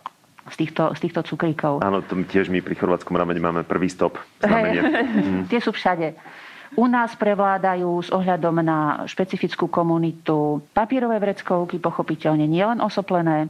z 0.51 0.67
týchto, 0.67 0.91
z 0.91 0.99
týchto 1.07 1.23
cukríkov. 1.23 1.79
Áno, 1.79 2.03
to 2.03 2.19
tiež 2.27 2.51
my 2.51 2.59
pri 2.59 2.75
chorvátskom 2.75 3.15
ramene 3.15 3.39
máme 3.39 3.63
prvý 3.63 3.87
stop. 3.87 4.19
Hey, 4.43 4.75
mm. 4.83 5.47
Tie 5.47 5.63
sú 5.63 5.71
všade. 5.71 6.15
U 6.73 6.89
nás 6.89 7.13
prevládajú 7.15 8.01
s 8.01 8.09
ohľadom 8.09 8.65
na 8.65 9.05
špecifickú 9.05 9.69
komunitu 9.69 10.59
papierové 10.73 11.21
vreckovky, 11.21 11.77
pochopiteľne 11.77 12.49
nielen 12.49 12.81
osoplené, 12.81 13.47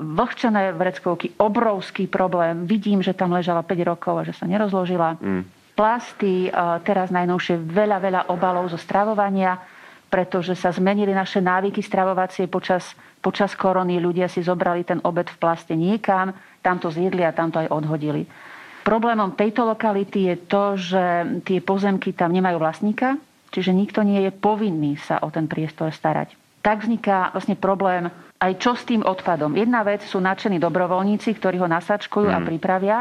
vlhčené 0.00 0.72
vreckovky, 0.72 1.36
obrovský 1.36 2.08
problém. 2.08 2.64
Vidím, 2.64 3.04
že 3.04 3.12
tam 3.12 3.36
ležala 3.36 3.60
5 3.60 3.90
rokov 3.92 4.14
a 4.16 4.26
že 4.26 4.32
sa 4.32 4.48
nerozložila. 4.48 5.20
Mm. 5.20 5.44
Plasty, 5.76 6.48
teraz 6.84 7.12
najnovšie 7.12 7.60
veľa, 7.60 8.00
veľa 8.00 8.20
obalov 8.32 8.68
zo 8.72 8.76
stravovania, 8.80 9.60
pretože 10.08 10.56
sa 10.56 10.72
zmenili 10.72 11.12
naše 11.12 11.40
návyky 11.40 11.80
stravovacie 11.80 12.48
počas, 12.48 12.96
počas 13.20 13.52
korony. 13.52 14.00
Ľudia 14.00 14.28
si 14.28 14.40
zobrali 14.40 14.84
ten 14.84 15.00
obed 15.04 15.28
v 15.28 15.36
plaste 15.40 15.76
niekam, 15.76 16.32
tam 16.64 16.76
to 16.80 16.88
zjedli 16.88 17.24
a 17.24 17.36
tam 17.36 17.52
to 17.52 17.60
aj 17.60 17.68
odhodili. 17.68 18.24
Problémom 18.80 19.36
tejto 19.36 19.68
lokality 19.68 20.32
je 20.32 20.36
to, 20.48 20.64
že 20.80 21.04
tie 21.44 21.60
pozemky 21.60 22.16
tam 22.16 22.32
nemajú 22.32 22.56
vlastníka, 22.56 23.20
čiže 23.52 23.76
nikto 23.76 24.00
nie 24.00 24.24
je 24.24 24.32
povinný 24.32 24.96
sa 24.96 25.20
o 25.20 25.28
ten 25.28 25.44
priestor 25.44 25.92
starať. 25.92 26.39
Tak 26.60 26.84
vzniká 26.84 27.32
vlastne 27.32 27.56
problém 27.56 28.12
aj 28.40 28.52
čo 28.56 28.72
s 28.72 28.88
tým 28.88 29.04
odpadom. 29.04 29.52
Jedna 29.52 29.84
vec 29.84 30.00
sú 30.00 30.16
nadšení 30.16 30.56
dobrovoľníci, 30.56 31.36
ktorí 31.36 31.60
ho 31.60 31.68
nasačkujú 31.68 32.32
mm. 32.32 32.34
a 32.34 32.38
pripravia, 32.40 32.98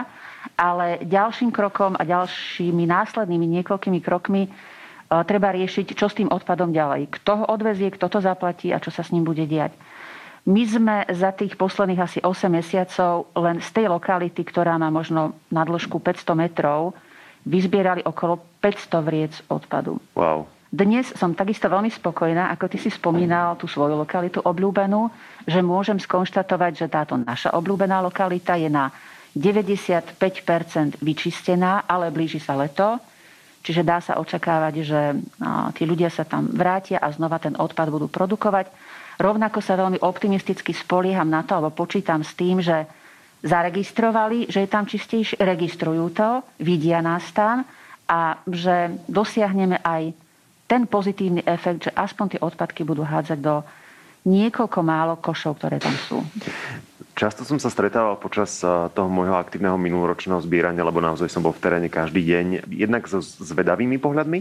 ale 0.59 0.99
ďalším 1.07 1.55
krokom 1.55 1.95
a 1.95 2.03
ďalšími 2.03 2.83
následnými 2.83 3.47
niekoľkými 3.59 3.99
krokmi 4.03 4.47
e, 4.47 4.49
treba 5.23 5.55
riešiť, 5.55 5.95
čo 5.95 6.11
s 6.11 6.19
tým 6.19 6.27
odpadom 6.27 6.75
ďalej. 6.75 7.07
Kto 7.15 7.31
ho 7.39 7.45
odvezie, 7.55 7.87
kto 7.95 8.11
to 8.11 8.19
zaplatí 8.19 8.75
a 8.75 8.83
čo 8.83 8.91
sa 8.91 8.99
s 8.99 9.15
ním 9.15 9.23
bude 9.23 9.47
diať. 9.47 9.71
My 10.43 10.63
sme 10.67 10.95
za 11.07 11.31
tých 11.31 11.55
posledných 11.55 12.03
asi 12.03 12.19
8 12.19 12.51
mesiacov 12.51 13.31
len 13.39 13.63
z 13.63 13.69
tej 13.75 13.85
lokality, 13.87 14.43
ktorá 14.43 14.75
má 14.75 14.91
možno 14.91 15.39
na 15.47 15.63
dĺžku 15.63 16.03
500 16.03 16.35
metrov, 16.35 16.95
vyzbierali 17.47 18.03
okolo 18.03 18.39
500 18.59 19.07
vriec 19.07 19.33
odpadu. 19.47 20.03
Wow. 20.19 20.58
Dnes 20.69 21.09
som 21.17 21.33
takisto 21.33 21.65
veľmi 21.65 21.89
spokojná, 21.89 22.53
ako 22.53 22.69
ty 22.69 22.77
si 22.77 22.93
spomínal 22.93 23.57
tú 23.57 23.65
svoju 23.65 23.97
lokalitu 23.97 24.37
obľúbenú, 24.45 25.09
že 25.49 25.65
môžem 25.65 25.97
skonštatovať, 25.97 26.71
že 26.85 26.87
táto 26.93 27.17
naša 27.17 27.57
obľúbená 27.57 28.05
lokalita 28.05 28.53
je 28.53 28.69
na 28.69 28.93
95% 29.33 30.21
vyčistená, 31.01 31.89
ale 31.89 32.13
blíži 32.13 32.37
sa 32.37 32.53
leto. 32.53 33.01
Čiže 33.65 33.81
dá 33.81 33.97
sa 33.97 34.21
očakávať, 34.21 34.73
že 34.85 35.01
tí 35.73 35.89
ľudia 35.89 36.13
sa 36.13 36.23
tam 36.23 36.47
vrátia 36.53 37.01
a 37.01 37.09
znova 37.09 37.41
ten 37.41 37.57
odpad 37.57 37.89
budú 37.89 38.05
produkovať. 38.05 38.69
Rovnako 39.17 39.65
sa 39.65 39.73
veľmi 39.73 39.99
optimisticky 40.05 40.71
spolieham 40.71 41.27
na 41.33 41.43
to, 41.43 41.57
alebo 41.57 41.73
počítam 41.73 42.21
s 42.21 42.37
tým, 42.37 42.61
že 42.61 42.85
zaregistrovali, 43.41 44.47
že 44.53 44.63
je 44.63 44.69
tam 44.69 44.85
čistejšie, 44.85 45.41
registrujú 45.41 46.13
to, 46.13 46.45
vidia 46.61 47.01
nás 47.01 47.25
tam 47.33 47.65
a 48.05 48.37
že 48.47 49.01
dosiahneme 49.09 49.81
aj 49.81 50.28
ten 50.69 50.85
pozitívny 50.85 51.41
efekt, 51.49 51.89
že 51.89 51.91
aspoň 51.97 52.37
tie 52.37 52.43
odpadky 52.45 52.85
budú 52.85 53.01
hádzať 53.01 53.39
do 53.41 53.65
niekoľko 54.29 54.79
málo 54.85 55.17
košov, 55.17 55.57
ktoré 55.57 55.81
tam 55.81 55.95
sú. 56.05 56.21
Často 57.19 57.43
som 57.43 57.59
sa 57.59 57.67
stretával 57.67 58.15
počas 58.15 58.63
eh, 58.63 58.71
toho 58.95 59.11
môjho 59.11 59.35
aktívneho 59.35 59.75
minuloročného 59.75 60.39
zbierania, 60.39 60.87
lebo 60.87 61.03
naozaj 61.03 61.27
som 61.27 61.43
bol 61.43 61.51
v 61.51 61.59
teréne 61.59 61.91
každý 61.91 62.23
deň, 62.23 62.71
jednak 62.71 63.03
so 63.11 63.19
zvedavými 63.19 63.99
pohľadmi, 63.99 64.39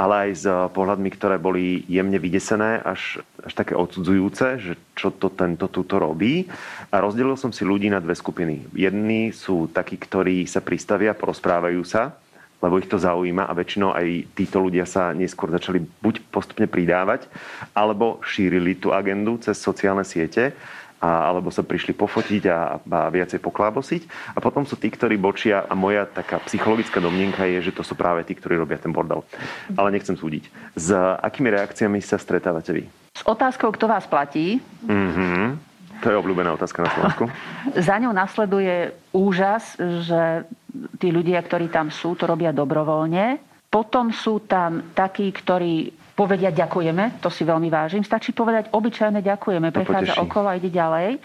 ale 0.00 0.14
aj 0.24 0.30
s 0.32 0.46
pohľadmi, 0.72 1.08
ktoré 1.12 1.36
boli 1.36 1.84
jemne 1.84 2.16
vydesené, 2.16 2.80
až, 2.80 3.20
až 3.44 3.52
také 3.52 3.76
odsudzujúce, 3.76 4.46
že 4.56 4.72
čo 4.96 5.12
to 5.12 5.28
tento 5.28 5.68
túto 5.68 6.00
robí. 6.00 6.48
A 6.88 6.96
rozdelil 7.04 7.36
som 7.36 7.52
si 7.52 7.68
ľudí 7.68 7.92
na 7.92 8.00
dve 8.00 8.16
skupiny. 8.16 8.72
Jedni 8.72 9.36
sú 9.36 9.68
takí, 9.68 10.00
ktorí 10.00 10.48
sa 10.48 10.64
pristavia, 10.64 11.12
porozprávajú 11.12 11.84
sa, 11.84 12.16
lebo 12.58 12.78
ich 12.78 12.90
to 12.90 12.98
zaujíma 12.98 13.46
a 13.46 13.54
väčšinou 13.54 13.94
aj 13.94 14.34
títo 14.34 14.58
ľudia 14.58 14.82
sa 14.82 15.14
neskôr 15.14 15.50
začali 15.50 15.78
buď 16.02 16.26
postupne 16.34 16.66
pridávať, 16.66 17.30
alebo 17.74 18.18
šírili 18.26 18.74
tú 18.74 18.90
agendu 18.90 19.38
cez 19.38 19.58
sociálne 19.58 20.02
siete 20.02 20.54
a, 20.98 21.30
alebo 21.30 21.54
sa 21.54 21.62
prišli 21.62 21.94
pofotiť 21.94 22.42
a, 22.50 22.82
a 22.82 23.00
viacej 23.10 23.38
poklábosiť. 23.38 24.34
A 24.34 24.38
potom 24.42 24.66
sú 24.66 24.74
tí, 24.74 24.90
ktorí 24.90 25.14
bočia 25.14 25.62
a 25.62 25.74
moja 25.78 26.02
taká 26.04 26.42
psychologická 26.50 26.98
domnienka 26.98 27.46
je, 27.46 27.70
že 27.70 27.74
to 27.74 27.86
sú 27.86 27.94
práve 27.94 28.26
tí, 28.26 28.34
ktorí 28.34 28.58
robia 28.58 28.82
ten 28.82 28.90
bordel. 28.90 29.22
Ale 29.78 29.94
nechcem 29.94 30.18
súdiť. 30.18 30.50
S 30.74 30.90
akými 31.22 31.54
reakciami 31.54 32.02
sa 32.02 32.18
stretávate 32.18 32.74
vy? 32.74 32.84
S 33.14 33.22
otázkou, 33.22 33.70
kto 33.74 33.86
vás 33.86 34.06
platí. 34.10 34.58
Mm-hmm. 34.86 35.70
To 35.98 36.14
je 36.14 36.16
obľúbená 36.18 36.54
otázka 36.54 36.86
na 36.86 36.90
Slovensku. 36.94 37.24
Za 37.90 37.98
ňou 37.98 38.14
nasleduje 38.14 38.94
úžas, 39.10 39.74
že 39.78 40.46
tí 40.98 41.08
ľudia, 41.10 41.40
ktorí 41.42 41.68
tam 41.68 41.90
sú, 41.90 42.14
to 42.14 42.28
robia 42.28 42.54
dobrovoľne. 42.54 43.40
Potom 43.68 44.14
sú 44.14 44.48
tam 44.48 44.94
takí, 44.96 45.28
ktorí 45.28 45.92
povedia 46.16 46.50
ďakujeme, 46.50 47.22
to 47.22 47.30
si 47.30 47.46
veľmi 47.46 47.70
vážim. 47.70 48.02
Stačí 48.02 48.34
povedať 48.34 48.74
obyčajné 48.74 49.22
ďakujeme, 49.22 49.70
prechádza 49.70 50.18
okolo 50.18 50.50
a 50.50 50.58
ide 50.58 50.72
ďalej. 50.72 51.22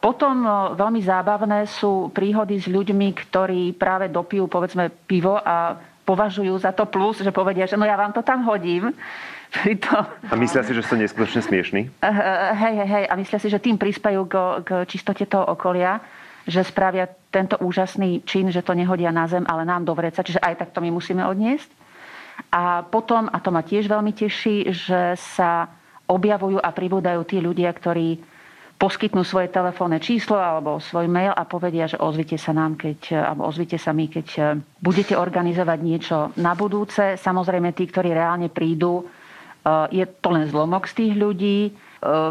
Potom 0.00 0.44
no, 0.44 0.76
veľmi 0.76 1.00
zábavné 1.00 1.64
sú 1.68 2.12
príhody 2.12 2.60
s 2.60 2.68
ľuďmi, 2.68 3.08
ktorí 3.24 3.72
práve 3.76 4.12
dopijú 4.12 4.48
povedzme 4.48 4.92
pivo 5.08 5.40
a 5.40 5.80
považujú 6.04 6.60
za 6.60 6.76
to 6.76 6.84
plus, 6.84 7.24
že 7.24 7.32
povedia, 7.32 7.64
že 7.64 7.80
no 7.80 7.88
ja 7.88 7.96
vám 7.96 8.12
to 8.12 8.20
tam 8.20 8.44
hodím. 8.44 8.92
Pritom... 9.54 10.04
A 10.28 10.34
myslia 10.36 10.60
si, 10.66 10.76
že 10.76 10.84
sú 10.84 10.98
neskutočne 10.98 11.40
smiešní? 11.40 11.82
Hej, 12.52 12.74
hej, 12.84 12.88
hej. 12.90 13.04
A 13.08 13.14
myslia 13.16 13.38
si, 13.40 13.48
že 13.48 13.62
tým 13.62 13.80
prispajú 13.80 14.28
k, 14.28 14.34
k 14.66 14.68
čistote 14.84 15.24
toho 15.24 15.46
okolia, 15.46 16.02
že 16.44 16.60
spravia 16.64 17.08
tento 17.32 17.56
úžasný 17.60 18.22
čin, 18.28 18.52
že 18.52 18.62
to 18.62 18.76
nehodia 18.76 19.10
na 19.10 19.24
zem, 19.26 19.44
ale 19.48 19.64
nám 19.64 19.88
do 19.88 19.96
vreca, 19.96 20.20
čiže 20.20 20.40
aj 20.40 20.60
tak 20.60 20.70
to 20.76 20.84
my 20.84 20.92
musíme 20.92 21.24
odniesť. 21.24 21.70
A 22.50 22.82
potom, 22.82 23.30
a 23.30 23.38
to 23.38 23.54
ma 23.54 23.62
tiež 23.62 23.86
veľmi 23.86 24.12
teší, 24.12 24.70
že 24.74 25.14
sa 25.16 25.70
objavujú 26.04 26.60
a 26.60 26.74
pribúdajú 26.74 27.24
tí 27.24 27.38
ľudia, 27.40 27.72
ktorí 27.72 28.20
poskytnú 28.74 29.22
svoje 29.22 29.48
telefónne 29.54 30.02
číslo 30.02 30.36
alebo 30.36 30.82
svoj 30.82 31.06
mail 31.06 31.30
a 31.30 31.46
povedia, 31.46 31.86
že 31.86 31.96
ozvite 31.96 32.34
sa 32.34 32.50
nám, 32.50 32.74
keď, 32.74 33.22
alebo 33.22 33.46
ozvite 33.46 33.78
sa 33.78 33.94
mi, 33.94 34.10
keď 34.10 34.58
budete 34.82 35.14
organizovať 35.14 35.78
niečo 35.78 36.16
na 36.42 36.58
budúce. 36.58 37.14
Samozrejme, 37.16 37.70
tí, 37.70 37.86
ktorí 37.86 38.10
reálne 38.10 38.50
prídu, 38.50 39.06
je 39.94 40.04
to 40.20 40.28
len 40.34 40.50
zlomok 40.50 40.90
z 40.90 40.94
tých 41.00 41.12
ľudí. 41.16 41.58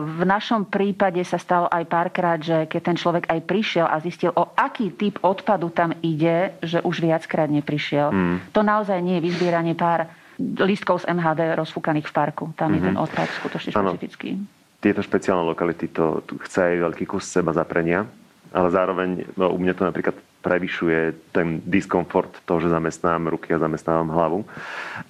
V 0.04 0.22
našom 0.22 0.70
prípade 0.70 1.18
sa 1.26 1.42
stalo 1.42 1.66
aj 1.66 1.84
párkrát, 1.90 2.38
že 2.38 2.70
keď 2.70 2.82
ten 2.94 2.98
človek 2.98 3.24
aj 3.26 3.40
prišiel 3.42 3.90
a 3.90 3.98
zistil, 3.98 4.30
o 4.38 4.54
aký 4.54 4.94
typ 4.94 5.18
odpadu 5.26 5.74
tam 5.74 5.98
ide, 6.06 6.54
že 6.62 6.78
už 6.86 7.02
viackrát 7.02 7.50
neprišiel. 7.50 8.14
Mm. 8.14 8.38
To 8.54 8.62
naozaj 8.62 9.02
nie 9.02 9.18
je 9.18 9.26
vyzbieranie 9.34 9.74
pár 9.74 10.14
lístkov 10.40 11.06
z 11.06 11.10
MHD 11.10 11.58
rozfúkaných 11.58 12.10
v 12.10 12.14
parku. 12.14 12.46
Tam 12.54 12.74
mm-hmm. 12.74 12.78
je 12.78 12.88
ten 12.90 12.96
mhm. 12.98 13.04
odpad 13.06 13.28
skutočne 13.42 13.70
špecifický. 13.74 14.30
Ano. 14.38 14.46
Tieto 14.84 15.00
špeciálne 15.00 15.48
lokality 15.48 15.88
to 15.90 16.22
chce 16.44 16.60
aj 16.60 16.76
veľký 16.92 17.06
kus 17.08 17.24
seba 17.24 17.56
zaprenia, 17.56 18.04
ale 18.52 18.68
zároveň 18.68 19.10
no, 19.40 19.56
u 19.56 19.58
mňa 19.58 19.74
to 19.80 19.84
napríklad 19.88 20.16
prevyšuje 20.44 21.32
ten 21.32 21.64
diskomfort 21.64 22.44
toho, 22.44 22.60
že 22.60 22.76
zamestnám 22.76 23.32
ruky 23.32 23.56
a 23.56 23.64
zamestnávam 23.64 24.12
hlavu. 24.12 24.40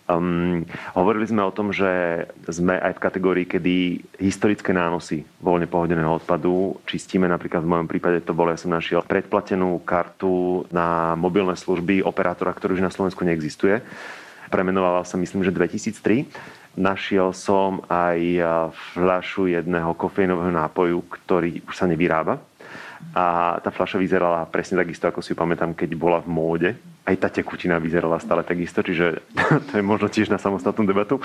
Um, 0.06 0.62
hovorili 0.94 1.26
sme 1.26 1.42
o 1.42 1.50
tom, 1.50 1.74
že 1.74 2.24
sme 2.46 2.78
aj 2.78 3.02
v 3.02 3.04
kategórii, 3.04 3.46
kedy 3.50 3.76
historické 4.22 4.70
nánosy 4.70 5.26
voľne 5.42 5.66
pohodeného 5.66 6.22
odpadu 6.22 6.78
čistíme. 6.86 7.26
Napríklad 7.26 7.66
v 7.66 7.72
mojom 7.74 7.90
prípade 7.90 8.22
to 8.22 8.38
bolo, 8.38 8.54
ja 8.54 8.62
som 8.62 8.70
našiel 8.70 9.02
predplatenú 9.02 9.82
kartu 9.82 10.70
na 10.70 11.18
mobilné 11.18 11.58
služby 11.58 12.06
operátora, 12.06 12.54
ktorý 12.54 12.78
už 12.78 12.86
na 12.86 12.94
Slovensku 12.94 13.26
neexistuje. 13.26 13.82
Premenoval 14.54 15.02
sa 15.02 15.18
myslím, 15.18 15.42
že 15.42 15.50
2003 15.50 16.30
našiel 16.78 17.34
som 17.34 17.82
aj 17.90 18.22
fľašu 18.94 19.50
jedného 19.50 19.94
kofeínového 19.98 20.54
nápoju, 20.54 21.02
ktorý 21.10 21.66
už 21.66 21.74
sa 21.74 21.90
nevyrába 21.90 22.42
a 23.12 23.60
tá 23.60 23.70
fľaša 23.70 24.00
vyzerala 24.00 24.48
presne 24.48 24.80
takisto, 24.80 25.06
ako 25.06 25.20
si 25.20 25.34
ju 25.34 25.38
pamätám, 25.38 25.76
keď 25.76 25.90
bola 25.94 26.24
v 26.24 26.30
móde. 26.32 26.70
Aj 27.04 27.14
tá 27.20 27.28
tekutina 27.28 27.84
vyzerala 27.84 28.16
stále 28.18 28.48
takisto, 28.48 28.80
čiže 28.80 29.20
to 29.68 29.74
je 29.76 29.84
možno 29.84 30.08
tiež 30.08 30.32
na 30.32 30.40
samostatnú 30.40 30.88
debatu. 30.88 31.20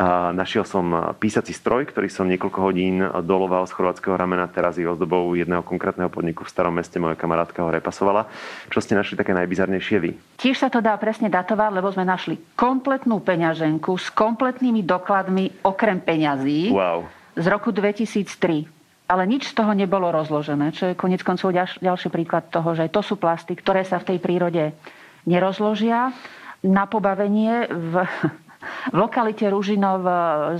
A 0.00 0.32
našiel 0.32 0.64
som 0.64 1.14
písací 1.20 1.52
stroj, 1.52 1.84
ktorý 1.92 2.08
som 2.08 2.24
niekoľko 2.26 2.58
hodín 2.64 3.04
doloval 3.28 3.68
z 3.68 3.76
chorvátskeho 3.76 4.16
ramena, 4.16 4.48
teraz 4.48 4.80
je 4.80 4.88
ozdobou 4.88 5.36
jedného 5.36 5.60
konkrétneho 5.60 6.08
podniku 6.08 6.48
v 6.48 6.52
starom 6.54 6.72
meste, 6.72 6.96
moja 6.96 7.14
kamarátka 7.14 7.60
ho 7.60 7.68
repasovala. 7.68 8.24
Čo 8.72 8.80
ste 8.80 8.96
našli 8.96 9.20
také 9.20 9.36
najbizarnejšie 9.36 9.96
vy? 10.00 10.10
Tiež 10.40 10.56
sa 10.56 10.72
to 10.72 10.80
dá 10.80 10.96
presne 10.96 11.28
datovať, 11.28 11.70
lebo 11.76 11.92
sme 11.92 12.08
našli 12.08 12.40
kompletnú 12.56 13.20
peňaženku 13.20 13.92
s 14.00 14.08
kompletnými 14.16 14.80
dokladmi 14.80 15.60
okrem 15.60 16.00
peňazí. 16.00 16.72
Wow. 16.72 17.04
Z 17.36 17.46
roku 17.52 17.70
2003 17.70 18.77
ale 19.08 19.24
nič 19.24 19.50
z 19.50 19.56
toho 19.56 19.72
nebolo 19.72 20.12
rozložené, 20.12 20.76
čo 20.76 20.92
je 20.92 20.98
konec 21.00 21.24
koncov 21.24 21.56
ďalší, 21.56 22.08
príklad 22.12 22.52
toho, 22.52 22.76
že 22.76 22.92
to 22.92 23.00
sú 23.00 23.16
plasty, 23.16 23.56
ktoré 23.56 23.80
sa 23.82 23.96
v 23.96 24.14
tej 24.14 24.18
prírode 24.20 24.76
nerozložia. 25.24 26.12
Na 26.60 26.84
pobavenie 26.84 27.64
v, 27.72 28.04
v 28.92 28.96
lokalite 28.96 29.48
Ružinov 29.48 30.04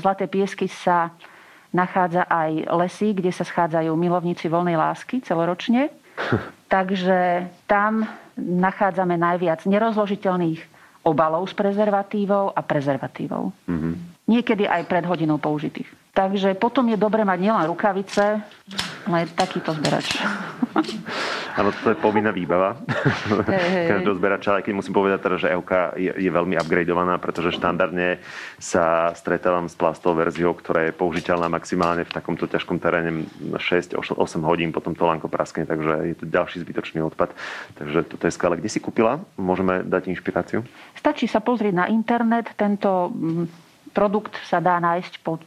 Zlaté 0.01 0.25
piesky 0.25 0.65
sa 0.65 1.13
nachádza 1.77 2.25
aj 2.25 2.73
lesy, 2.73 3.13
kde 3.13 3.29
sa 3.29 3.45
schádzajú 3.45 3.93
milovníci 3.93 4.49
voľnej 4.49 4.81
lásky 4.81 5.21
celoročne. 5.21 5.93
Takže 6.73 7.53
tam 7.69 8.09
nachádzame 8.41 9.21
najviac 9.21 9.69
nerozložiteľných 9.69 10.61
obalov 11.05 11.49
s 11.49 11.55
prezervatívou 11.57 12.53
a 12.53 12.61
prezervatívou. 12.65 13.53
Mm-hmm. 13.69 14.18
Niekedy 14.29 14.69
aj 14.69 14.85
pred 14.85 15.05
hodinou 15.09 15.41
použitých. 15.41 15.89
Takže 16.13 16.59
potom 16.59 16.91
je 16.91 16.99
dobre 16.99 17.23
mať 17.23 17.39
nielen 17.39 17.65
rukavice, 17.71 18.43
ale 19.07 19.15
aj 19.23 19.39
takýto 19.39 19.71
zberač. 19.71 20.19
Áno, 21.59 21.75
to 21.75 21.91
je 21.91 21.99
povinná 21.99 22.31
výbava 22.31 22.79
hey, 23.51 23.87
hey. 23.87 23.87
každého 23.91 24.15
zberača, 24.15 24.49
ale 24.55 24.63
keď 24.63 24.75
musím 24.79 24.95
povedať 24.95 25.19
teda, 25.27 25.37
že 25.43 25.49
EUK 25.59 25.71
je, 25.99 26.13
je 26.15 26.31
veľmi 26.31 26.55
upgradeovaná, 26.55 27.19
pretože 27.19 27.55
štandardne 27.55 28.23
sa 28.63 29.11
stretávam 29.15 29.67
s 29.67 29.75
plastovou 29.75 30.23
verziou, 30.23 30.55
ktorá 30.55 30.87
je 30.87 30.95
použiteľná 30.95 31.51
maximálne 31.51 32.07
v 32.07 32.15
takomto 32.15 32.47
ťažkom 32.47 32.79
teréne 32.79 33.27
6-8 33.59 33.99
hodín, 34.47 34.71
potom 34.71 34.95
to 34.95 35.03
lanko 35.03 35.27
praskne, 35.27 35.67
takže 35.67 36.15
je 36.15 36.17
to 36.19 36.25
ďalší 36.31 36.63
zbytočný 36.63 37.03
odpad. 37.03 37.35
Takže 37.75 38.07
toto 38.07 38.23
je 38.27 38.33
skvelé. 38.35 38.63
Kde 38.63 38.71
si 38.71 38.79
kúpila? 38.79 39.19
Môžeme 39.35 39.83
dať 39.83 40.15
inšpiráciu? 40.15 40.63
Stačí 40.95 41.27
sa 41.27 41.43
pozrieť 41.43 41.75
na 41.75 41.87
internet. 41.91 42.55
Tento 42.55 43.11
mm, 43.11 43.68
produkt 43.91 44.37
sa 44.47 44.59
dá 44.63 44.77
nájsť 44.79 45.15
pod 45.25 45.43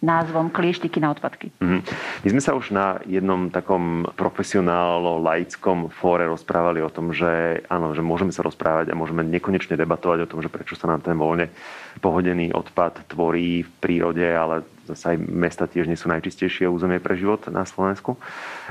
názvom 0.00 0.48
Klieštiky 0.48 0.96
na 0.96 1.12
odpadky. 1.12 1.52
Mm-hmm. 1.60 1.80
My 2.24 2.28
sme 2.32 2.40
sa 2.40 2.56
už 2.56 2.72
na 2.72 3.04
jednom 3.04 3.52
takom 3.52 4.08
profesionálno-laickom 4.16 5.92
fóre 5.92 6.24
rozprávali 6.24 6.80
o 6.80 6.88
tom, 6.88 7.12
že 7.12 7.60
áno, 7.68 7.92
že 7.92 8.00
môžeme 8.00 8.32
sa 8.32 8.40
rozprávať 8.40 8.90
a 8.90 8.98
môžeme 8.98 9.20
nekonečne 9.28 9.76
debatovať 9.76 10.24
o 10.24 10.30
tom, 10.30 10.40
že 10.40 10.48
prečo 10.48 10.72
sa 10.72 10.88
nám 10.88 11.04
ten 11.04 11.12
voľne 11.20 11.52
pohodený 12.00 12.56
odpad 12.56 13.12
tvorí 13.12 13.60
v 13.60 13.70
prírode, 13.76 14.24
ale 14.24 14.64
zase 14.88 15.14
aj 15.14 15.16
mesta 15.20 15.68
tiež 15.68 15.84
nie 15.84 16.00
sú 16.00 16.08
najčistejšie 16.08 16.64
územie 16.64 16.96
pre 16.96 17.14
život 17.20 17.44
na 17.52 17.68
Slovensku. 17.68 18.16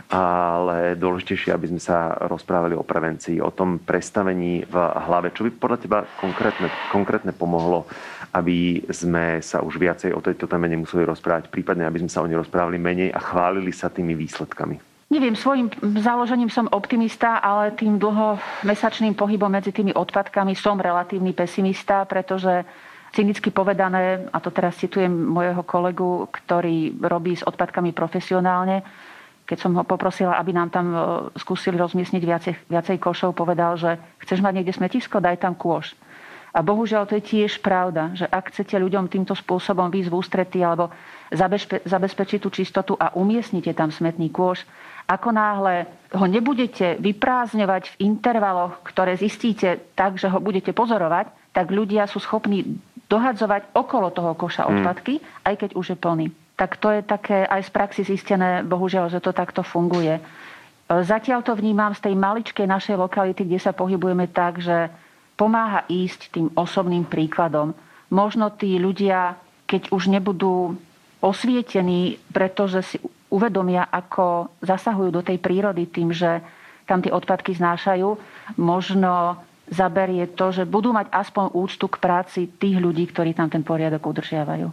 Ale 0.09 0.97
dôležitejšie, 0.97 1.53
aby 1.53 1.69
sme 1.69 1.81
sa 1.81 2.17
rozprávali 2.25 2.73
o 2.73 2.81
prevencii, 2.81 3.37
o 3.37 3.53
tom 3.53 3.77
prestavení 3.77 4.65
v 4.65 4.75
hlave. 4.81 5.29
Čo 5.31 5.45
by 5.45 5.49
podľa 5.61 5.77
teba 5.77 5.99
konkrétne, 6.17 6.67
konkrétne 6.89 7.31
pomohlo 7.37 7.85
aby 8.33 8.85
sme 8.89 9.41
sa 9.41 9.65
už 9.65 9.81
viacej 9.81 10.13
o 10.13 10.21
tejto 10.21 10.45
téme 10.45 10.69
nemuseli 10.69 11.01
rozprávať, 11.05 11.49
prípadne 11.49 11.89
aby 11.89 12.05
sme 12.05 12.11
sa 12.11 12.21
o 12.21 12.27
nej 12.29 12.37
rozprávali 12.37 12.77
menej 12.77 13.09
a 13.09 13.19
chválili 13.21 13.73
sa 13.73 13.89
tými 13.89 14.13
výsledkami? 14.13 14.89
Neviem, 15.09 15.33
svojim 15.33 15.73
založením 15.97 16.53
som 16.53 16.69
optimista, 16.69 17.41
ale 17.41 17.73
tým 17.73 17.97
dlhomesačným 17.97 19.17
pohybom 19.17 19.49
medzi 19.49 19.73
tými 19.73 19.89
odpadkami 19.89 20.53
som 20.53 20.77
relatívny 20.77 21.33
pesimista, 21.33 22.05
pretože 22.05 22.61
cynicky 23.09 23.49
povedané, 23.49 24.29
a 24.29 24.37
to 24.37 24.53
teraz 24.53 24.77
citujem 24.77 25.09
môjho 25.09 25.65
kolegu, 25.65 26.29
ktorý 26.29 26.93
robí 27.01 27.33
s 27.33 27.41
odpadkami 27.41 27.89
profesionálne, 27.89 28.85
keď 29.49 29.57
som 29.57 29.73
ho 29.73 29.81
poprosila, 29.81 30.37
aby 30.37 30.53
nám 30.53 30.69
tam 30.69 30.93
e, 30.93 30.97
skúsili 31.41 31.73
rozmiestniť 31.81 32.21
viacej, 32.21 32.53
viacej 32.69 32.97
košov, 33.01 33.33
povedal, 33.33 33.81
že 33.81 33.97
chceš 34.21 34.45
mať 34.45 34.61
niekde 34.61 34.77
smetisko, 34.77 35.17
daj 35.17 35.41
tam 35.41 35.57
kôš. 35.57 35.97
A 36.49 36.59
bohužiaľ 36.65 37.05
to 37.05 37.17
je 37.17 37.23
tiež 37.23 37.61
pravda, 37.61 38.17
že 38.17 38.25
ak 38.25 38.49
chcete 38.49 38.73
ľuďom 38.73 39.05
týmto 39.05 39.37
spôsobom 39.37 39.93
výsť 39.93 40.09
v 40.09 40.17
ústretí 40.17 40.59
alebo 40.65 40.89
zabezpe- 41.29 41.85
zabezpečiť 41.85 42.39
tú 42.41 42.49
čistotu 42.49 42.93
a 42.97 43.13
umiestnite 43.13 43.69
tam 43.77 43.93
smetný 43.93 44.33
kôš, 44.33 44.65
ako 45.05 45.29
náhle 45.33 45.89
ho 46.13 46.25
nebudete 46.25 46.97
vyprázdňovať 46.97 47.83
v 47.93 47.99
intervaloch, 48.01 48.81
ktoré 48.85 49.17
zistíte 49.17 49.93
tak, 49.93 50.17
že 50.17 50.29
ho 50.29 50.41
budete 50.41 50.73
pozorovať, 50.73 51.29
tak 51.53 51.69
ľudia 51.69 52.05
sú 52.05 52.21
schopní 52.21 52.77
dohadzovať 53.09 53.73
okolo 53.73 54.13
toho 54.13 54.37
koša 54.37 54.65
hmm. 54.65 54.71
odpadky, 54.73 55.13
aj 55.45 55.55
keď 55.65 55.69
už 55.73 55.85
je 55.93 55.97
plný. 55.97 56.27
Tak 56.53 56.77
to 56.77 56.93
je 56.93 57.01
také 57.01 57.45
aj 57.45 57.65
z 57.65 57.69
praxi 57.73 58.01
zistené, 58.05 58.61
bohužiaľ, 58.61 59.09
že 59.09 59.23
to 59.23 59.33
takto 59.33 59.65
funguje. 59.65 60.21
Zatiaľ 60.89 61.45
to 61.45 61.53
vnímam 61.53 61.93
z 61.93 62.09
tej 62.09 62.13
maličkej 62.17 62.65
našej 62.65 62.97
lokality, 62.97 63.45
kde 63.45 63.61
sa 63.61 63.73
pohybujeme 63.73 64.29
tak, 64.29 64.61
že 64.61 64.89
pomáha 65.39 65.87
ísť 65.87 66.35
tým 66.35 66.47
osobným 66.51 67.07
príkladom. 67.07 67.71
Možno 68.11 68.51
tí 68.51 68.75
ľudia, 68.75 69.39
keď 69.63 69.95
už 69.95 70.11
nebudú 70.11 70.75
osvietení, 71.23 72.19
pretože 72.35 72.83
si 72.83 72.97
uvedomia, 73.31 73.87
ako 73.87 74.51
zasahujú 74.59 75.15
do 75.15 75.23
tej 75.23 75.39
prírody 75.39 75.87
tým, 75.87 76.11
že 76.11 76.43
tam 76.83 76.99
tie 76.99 77.13
odpadky 77.13 77.55
znášajú, 77.55 78.19
možno 78.59 79.39
zaberie 79.69 80.25
to, 80.33 80.49
že 80.49 80.65
budú 80.65 80.89
mať 80.89 81.13
aspoň 81.13 81.53
úctu 81.53 81.85
k 81.85 82.01
práci 82.01 82.49
tých 82.49 82.81
ľudí, 82.81 83.05
ktorí 83.07 83.37
tam 83.37 83.47
ten 83.47 83.61
poriadok 83.61 84.01
udržiavajú. 84.01 84.67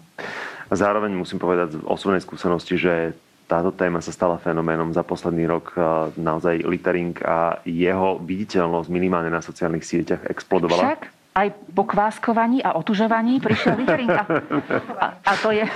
Zároveň 0.72 1.12
musím 1.12 1.38
povedať 1.38 1.76
z 1.76 1.84
osobnej 1.84 2.24
skúsenosti, 2.24 2.80
že 2.80 3.12
táto 3.46 3.70
téma 3.70 4.02
sa 4.02 4.10
stala 4.10 4.36
fenoménom 4.42 4.90
za 4.90 5.06
posledný 5.06 5.46
rok. 5.46 5.72
Naozaj 6.18 6.66
littering 6.66 7.14
a 7.22 7.62
jeho 7.62 8.18
viditeľnosť 8.18 8.90
minimálne 8.90 9.30
na 9.30 9.38
sociálnych 9.38 9.86
sieťach 9.86 10.26
explodovala. 10.26 10.82
Však? 10.82 11.15
Aj 11.36 11.52
po 11.76 11.84
kváskovaní 11.84 12.64
a 12.64 12.72
otužovaní 12.80 13.44
prišiel 13.44 13.76
Viterinka. 13.76 14.24
A, 14.96 15.20
a, 15.20 15.32
to 15.36 15.52
je, 15.52 15.68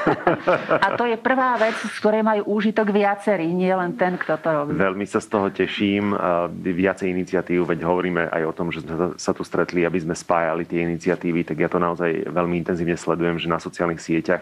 a 0.81 0.97
to 0.97 1.05
je 1.05 1.21
prvá 1.21 1.61
vec, 1.61 1.77
z 1.77 1.97
ktorej 2.01 2.25
majú 2.25 2.57
úžitok 2.57 2.89
viacerí, 2.89 3.45
nie 3.53 3.69
len 3.69 3.93
ten, 4.01 4.17
kto 4.17 4.41
to 4.41 4.49
robí. 4.49 4.73
Veľmi 4.73 5.05
sa 5.05 5.21
z 5.21 5.29
toho 5.29 5.53
teším. 5.53 6.17
Viacej 6.65 7.13
iniciatív, 7.13 7.69
veď 7.69 7.85
hovoríme 7.85 8.33
aj 8.33 8.43
o 8.49 8.57
tom, 8.57 8.73
že 8.73 8.81
sme 8.81 9.13
sa 9.21 9.37
tu 9.37 9.45
stretli, 9.45 9.85
aby 9.85 10.01
sme 10.01 10.17
spájali 10.17 10.65
tie 10.65 10.81
iniciatívy, 10.89 11.45
tak 11.45 11.61
ja 11.61 11.69
to 11.69 11.77
naozaj 11.77 12.09
veľmi 12.33 12.57
intenzívne 12.65 12.97
sledujem, 12.97 13.37
že 13.37 13.53
na 13.53 13.61
sociálnych 13.61 14.01
sieťach 14.01 14.41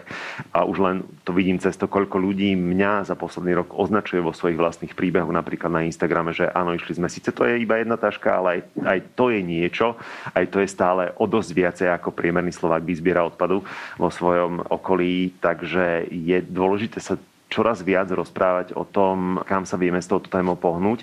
a 0.55 0.63
už 0.63 0.77
len 0.79 0.95
to 1.27 1.35
vidím 1.35 1.59
cez 1.59 1.75
to, 1.75 1.91
koľko 1.91 2.15
ľudí 2.15 2.55
mňa 2.55 3.03
za 3.03 3.19
posledný 3.19 3.59
rok 3.59 3.75
označuje 3.75 4.23
vo 4.23 4.31
svojich 4.31 4.55
vlastných 4.55 4.95
príbehoch, 4.95 5.35
napríklad 5.35 5.67
na 5.67 5.83
Instagrame, 5.83 6.31
že 6.31 6.47
áno, 6.47 6.71
išli 6.71 6.95
sme, 6.95 7.11
síce 7.11 7.35
to 7.35 7.43
je 7.43 7.59
iba 7.59 7.75
jedna 7.75 7.99
taška, 7.99 8.39
ale 8.39 8.47
aj, 8.47 8.61
aj 8.87 8.99
to 9.19 9.33
je 9.33 9.41
niečo, 9.43 9.99
aj 10.31 10.45
to 10.47 10.63
je 10.63 10.67
stále 10.71 11.08
o 11.17 11.25
dosť 11.25 11.49
viacej 11.55 11.87
ako 11.95 12.13
priemerný 12.13 12.53
Slovák 12.53 12.85
vyzbiera 12.85 13.25
odpadu 13.25 13.65
vo 13.97 14.09
svojom 14.11 14.61
okolí, 14.69 15.39
takže 15.41 16.05
je 16.09 16.37
dôležité 16.45 17.01
sa 17.01 17.17
čoraz 17.49 17.81
viac 17.81 18.07
rozprávať 18.13 18.77
o 18.77 18.85
tom, 18.85 19.41
kam 19.43 19.65
sa 19.65 19.75
vieme 19.75 19.97
s 19.97 20.07
touto 20.07 20.29
témou 20.29 20.55
pohnúť. 20.55 21.01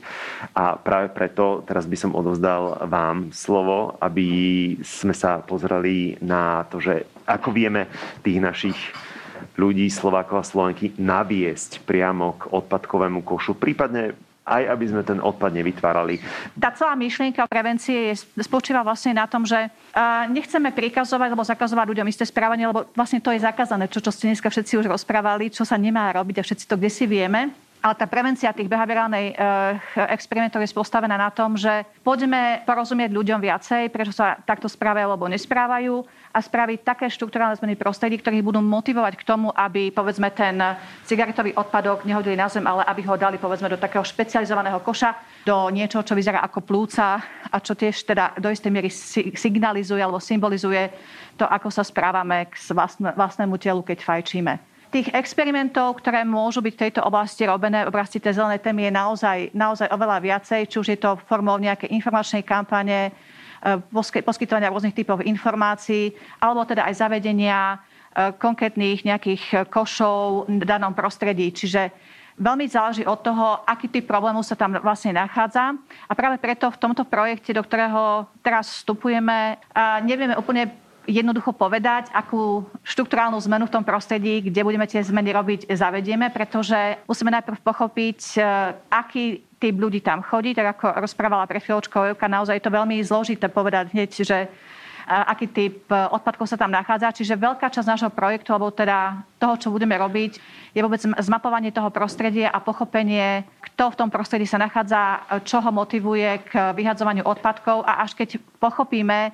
A 0.55 0.79
práve 0.79 1.11
preto 1.11 1.66
teraz 1.66 1.85
by 1.85 1.99
som 1.99 2.14
odovzdal 2.14 2.87
vám 2.87 3.35
slovo, 3.35 3.99
aby 3.99 4.29
sme 4.87 5.12
sa 5.12 5.42
pozreli 5.42 6.14
na 6.23 6.62
to, 6.71 6.79
že 6.79 7.03
ako 7.27 7.51
vieme 7.51 7.90
tých 8.23 8.38
našich 8.38 8.79
ľudí, 9.59 9.90
Slovákov 9.90 10.37
a 10.40 10.49
Slovenky 10.49 10.95
naviesť 10.97 11.83
priamo 11.85 12.38
k 12.38 12.49
odpadkovému 12.55 13.27
košu, 13.27 13.59
prípadne 13.59 14.14
aj 14.47 14.63
aby 14.71 14.85
sme 14.87 15.03
ten 15.03 15.19
odpad 15.19 15.51
nevytvárali. 15.51 16.23
Tá 16.55 16.71
celá 16.71 16.95
myšlienka 16.95 17.51
prevencie 17.51 18.15
je, 18.15 18.23
spočíva 18.47 18.87
vlastne 18.87 19.11
na 19.11 19.27
tom, 19.27 19.43
že 19.43 19.59
nechceme 20.31 20.71
prikazovať 20.71 21.35
alebo 21.35 21.43
zakazovať 21.43 21.87
ľuďom 21.91 22.07
isté 22.07 22.23
správanie, 22.23 22.71
lebo 22.71 22.87
vlastne 22.95 23.19
to 23.19 23.35
je 23.35 23.43
zakázané, 23.43 23.91
čo, 23.91 23.99
čo 23.99 24.15
ste 24.15 24.31
dneska 24.31 24.47
všetci 24.47 24.79
už 24.79 24.87
rozprávali, 24.87 25.51
čo 25.51 25.67
sa 25.67 25.75
nemá 25.75 26.15
robiť 26.15 26.39
a 26.39 26.47
všetci 26.47 26.65
to 26.71 26.79
kde 26.79 26.91
si 26.95 27.05
vieme. 27.11 27.51
Ale 27.87 27.95
tá 27.95 28.07
prevencia 28.09 28.51
tých 28.51 28.67
behaviorálnej 28.67 29.31
e, 29.31 29.35
experimentov 30.11 30.59
je 30.59 30.75
postavená 30.75 31.15
na 31.15 31.31
tom, 31.31 31.55
že 31.55 31.87
poďme 32.03 32.67
porozumieť 32.67 33.15
ľuďom 33.15 33.39
viacej, 33.39 33.95
prečo 33.95 34.11
sa 34.11 34.43
takto 34.43 34.67
správajú 34.67 35.07
alebo 35.07 35.31
nesprávajú 35.31 36.03
a 36.37 36.44
spraviť 36.44 36.85
také 36.85 37.09
štruktúrálne 37.09 37.57
zmeny 37.57 37.81
prostredí, 37.81 38.20
ktorých 38.20 38.44
budú 38.44 38.61
motivovať 38.61 39.16
k 39.16 39.25
tomu, 39.25 39.49
aby 39.57 39.88
povedzme 39.88 40.29
ten 40.37 40.61
cigaretový 41.09 41.57
odpadok 41.57 42.05
nehodili 42.05 42.37
na 42.37 42.53
zem, 42.53 42.68
ale 42.68 42.85
aby 42.85 43.01
ho 43.09 43.16
dali 43.16 43.40
povedzme 43.40 43.72
do 43.72 43.81
takého 43.81 44.05
špecializovaného 44.05 44.85
koša, 44.85 45.16
do 45.49 45.72
niečoho, 45.72 46.05
čo 46.05 46.12
vyzerá 46.12 46.44
ako 46.44 46.61
plúca 46.61 47.25
a 47.49 47.57
čo 47.57 47.72
tiež 47.72 48.05
teda 48.05 48.37
do 48.37 48.53
istej 48.53 48.68
miery 48.68 48.92
signalizuje 49.33 50.05
alebo 50.05 50.20
symbolizuje 50.20 50.92
to, 51.40 51.49
ako 51.49 51.72
sa 51.72 51.81
správame 51.81 52.53
k 52.53 52.55
vlastnému 53.16 53.57
telu, 53.57 53.81
keď 53.81 54.05
fajčíme. 54.05 54.77
Tých 54.92 55.09
experimentov, 55.16 55.99
ktoré 55.99 56.22
môžu 56.22 56.61
byť 56.61 56.72
v 56.77 56.83
tejto 56.88 57.01
oblasti 57.03 57.49
robené 57.49 57.88
v 57.88 57.90
oblasti 57.90 58.20
tej 58.20 58.38
zelenej 58.38 58.61
témy 58.61 58.87
je 58.87 58.92
naozaj, 58.92 59.38
naozaj 59.57 59.88
oveľa 59.88 60.20
viacej, 60.20 60.61
či 60.68 60.77
už 60.79 60.88
je 60.94 60.99
to 61.01 61.18
formou 61.27 61.57
nejakej 61.57 61.90
informačnej 61.96 62.44
kampane, 62.44 63.11
poskytovania 64.22 64.70
rôznych 64.70 64.94
typov 64.94 65.24
informácií, 65.26 66.14
alebo 66.38 66.62
teda 66.62 66.87
aj 66.87 66.94
zavedenia 67.02 67.59
e, 67.74 67.76
konkrétnych 68.38 69.02
nejakých 69.02 69.66
košov 69.70 70.46
v 70.46 70.64
danom 70.64 70.94
prostredí. 70.94 71.50
Čiže 71.50 71.90
veľmi 72.37 72.68
záleží 72.68 73.02
od 73.09 73.20
toho, 73.24 73.64
aký 73.64 73.88
typ 73.88 74.05
problému 74.05 74.44
sa 74.44 74.55
tam 74.55 74.76
vlastne 74.79 75.16
nachádza. 75.16 75.72
A 76.07 76.12
práve 76.12 76.37
preto 76.37 76.68
v 76.68 76.81
tomto 76.81 77.02
projekte, 77.09 77.57
do 77.57 77.64
ktorého 77.64 78.29
teraz 78.44 78.85
vstupujeme, 78.85 79.57
nevieme 80.05 80.37
úplne 80.37 80.68
jednoducho 81.07 81.55
povedať, 81.55 82.11
akú 82.11 82.66
štruktúrálnu 82.83 83.38
zmenu 83.46 83.70
v 83.70 83.74
tom 83.79 83.87
prostredí, 83.87 84.42
kde 84.42 84.66
budeme 84.66 84.90
tie 84.90 85.00
zmeny 85.07 85.31
robiť, 85.31 85.61
zavedieme, 85.70 86.35
pretože 86.35 86.98
musíme 87.07 87.31
najprv 87.31 87.62
pochopiť, 87.62 88.42
aký 88.90 89.46
typ 89.57 89.75
ľudí 89.77 90.05
tam 90.05 90.21
chodí, 90.21 90.53
tak 90.53 90.77
ako 90.77 91.01
rozprávala 91.01 91.49
pre 91.49 91.61
chvíľočkou 91.61 92.12
Evka, 92.12 92.29
naozaj 92.29 92.61
je 92.61 92.64
to 92.64 92.75
veľmi 92.75 93.01
zložité 93.01 93.49
povedať 93.49 93.97
hneď, 93.97 94.11
že 94.12 94.38
e, 94.45 94.49
aký 95.09 95.47
typ 95.49 95.88
e, 95.88 95.97
odpadkov 96.12 96.45
sa 96.45 96.61
tam 96.61 96.69
nachádza. 96.69 97.16
Čiže 97.16 97.40
veľká 97.40 97.73
časť 97.73 97.88
nášho 97.88 98.11
projektu, 98.12 98.53
alebo 98.53 98.69
teda 98.69 99.25
toho, 99.40 99.57
čo 99.57 99.69
budeme 99.73 99.97
robiť, 99.97 100.33
je 100.77 100.81
vôbec 100.85 101.01
zmapovanie 101.01 101.73
toho 101.73 101.88
prostredia 101.88 102.53
a 102.53 102.61
pochopenie, 102.61 103.49
kto 103.73 103.97
v 103.97 103.99
tom 104.05 104.09
prostredí 104.12 104.45
sa 104.45 104.61
nachádza, 104.61 105.25
čo 105.49 105.64
ho 105.64 105.71
motivuje 105.73 106.53
k 106.53 106.77
vyhadzovaniu 106.77 107.25
odpadkov 107.25 107.85
a 107.88 108.05
až 108.05 108.12
keď 108.12 108.37
pochopíme, 108.61 109.33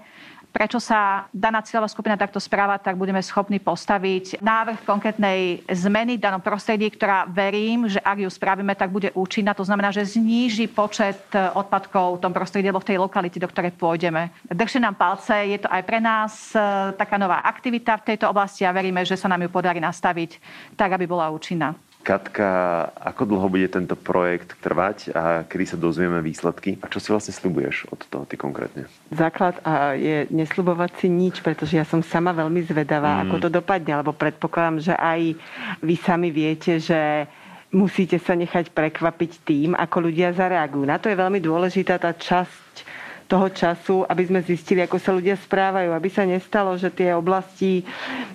prečo 0.52 0.78
sa 0.78 1.26
daná 1.32 1.64
cieľová 1.64 1.88
skupina 1.88 2.14
takto 2.14 2.36
správa, 2.36 2.76
tak 2.76 3.00
budeme 3.00 3.24
schopní 3.24 3.56
postaviť 3.56 4.44
návrh 4.44 4.84
konkrétnej 4.84 5.64
zmeny 5.72 6.20
v 6.20 6.24
danom 6.28 6.44
prostredí, 6.44 6.92
ktorá 6.92 7.24
verím, 7.24 7.88
že 7.88 7.98
ak 8.04 8.20
ju 8.20 8.30
spravíme, 8.30 8.76
tak 8.76 8.92
bude 8.92 9.08
účinná. 9.16 9.56
To 9.56 9.64
znamená, 9.64 9.88
že 9.88 10.04
zníži 10.04 10.68
počet 10.68 11.24
e, 11.32 11.40
odpadkov 11.56 12.20
v 12.20 12.22
tom 12.28 12.32
prostredí 12.36 12.68
alebo 12.68 12.84
v 12.84 12.92
tej 12.92 13.00
lokalite, 13.00 13.40
do 13.40 13.48
ktorej 13.48 13.72
pôjdeme. 13.72 14.28
Držte 14.44 14.78
nám 14.78 15.00
palce, 15.00 15.32
je 15.48 15.58
to 15.58 15.72
aj 15.72 15.82
pre 15.88 15.98
nás 15.98 16.52
e, 16.52 16.60
taká 17.00 17.16
nová 17.16 17.40
aktivita 17.42 17.96
v 18.04 18.14
tejto 18.14 18.28
oblasti 18.28 18.68
a 18.68 18.76
veríme, 18.76 19.00
že 19.08 19.16
sa 19.16 19.32
nám 19.32 19.48
ju 19.48 19.50
podarí 19.50 19.80
nastaviť 19.80 20.36
tak, 20.76 20.92
aby 20.92 21.08
bola 21.08 21.32
účinná. 21.32 21.72
Katka, 22.02 22.50
ako 22.98 23.22
dlho 23.30 23.46
bude 23.46 23.70
tento 23.70 23.94
projekt 23.94 24.58
trvať 24.58 25.14
a 25.14 25.46
kedy 25.46 25.64
sa 25.70 25.78
dozvieme 25.78 26.18
výsledky? 26.18 26.74
A 26.82 26.90
čo 26.90 26.98
si 26.98 27.14
vlastne 27.14 27.30
slibuješ 27.30 27.86
od 27.94 28.02
toho 28.10 28.26
ty 28.26 28.34
konkrétne? 28.34 28.90
Základ 29.14 29.62
je 29.94 30.26
neslubovať 30.34 30.98
si 30.98 31.06
nič, 31.06 31.38
pretože 31.46 31.78
ja 31.78 31.86
som 31.86 32.02
sama 32.02 32.34
veľmi 32.34 32.58
zvedavá, 32.66 33.22
mm. 33.22 33.30
ako 33.30 33.36
to 33.46 33.48
dopadne, 33.54 34.02
lebo 34.02 34.10
predpokladám, 34.10 34.82
že 34.82 34.94
aj 34.98 35.38
vy 35.78 35.94
sami 35.94 36.34
viete, 36.34 36.82
že 36.82 37.30
musíte 37.70 38.18
sa 38.18 38.34
nechať 38.34 38.74
prekvapiť 38.74 39.32
tým, 39.46 39.70
ako 39.78 40.10
ľudia 40.10 40.34
zareagujú. 40.34 40.84
Na 40.84 40.98
to 40.98 41.06
je 41.06 41.16
veľmi 41.16 41.38
dôležitá 41.38 42.02
tá 42.02 42.12
časť 42.12 42.90
toho 43.32 43.48
času, 43.48 44.04
aby 44.04 44.28
sme 44.28 44.44
zistili, 44.44 44.84
ako 44.84 45.00
sa 45.00 45.16
ľudia 45.16 45.40
správajú, 45.40 45.96
aby 45.96 46.08
sa 46.12 46.28
nestalo, 46.28 46.76
že 46.76 46.92
tie 46.92 47.16
oblasti 47.16 47.80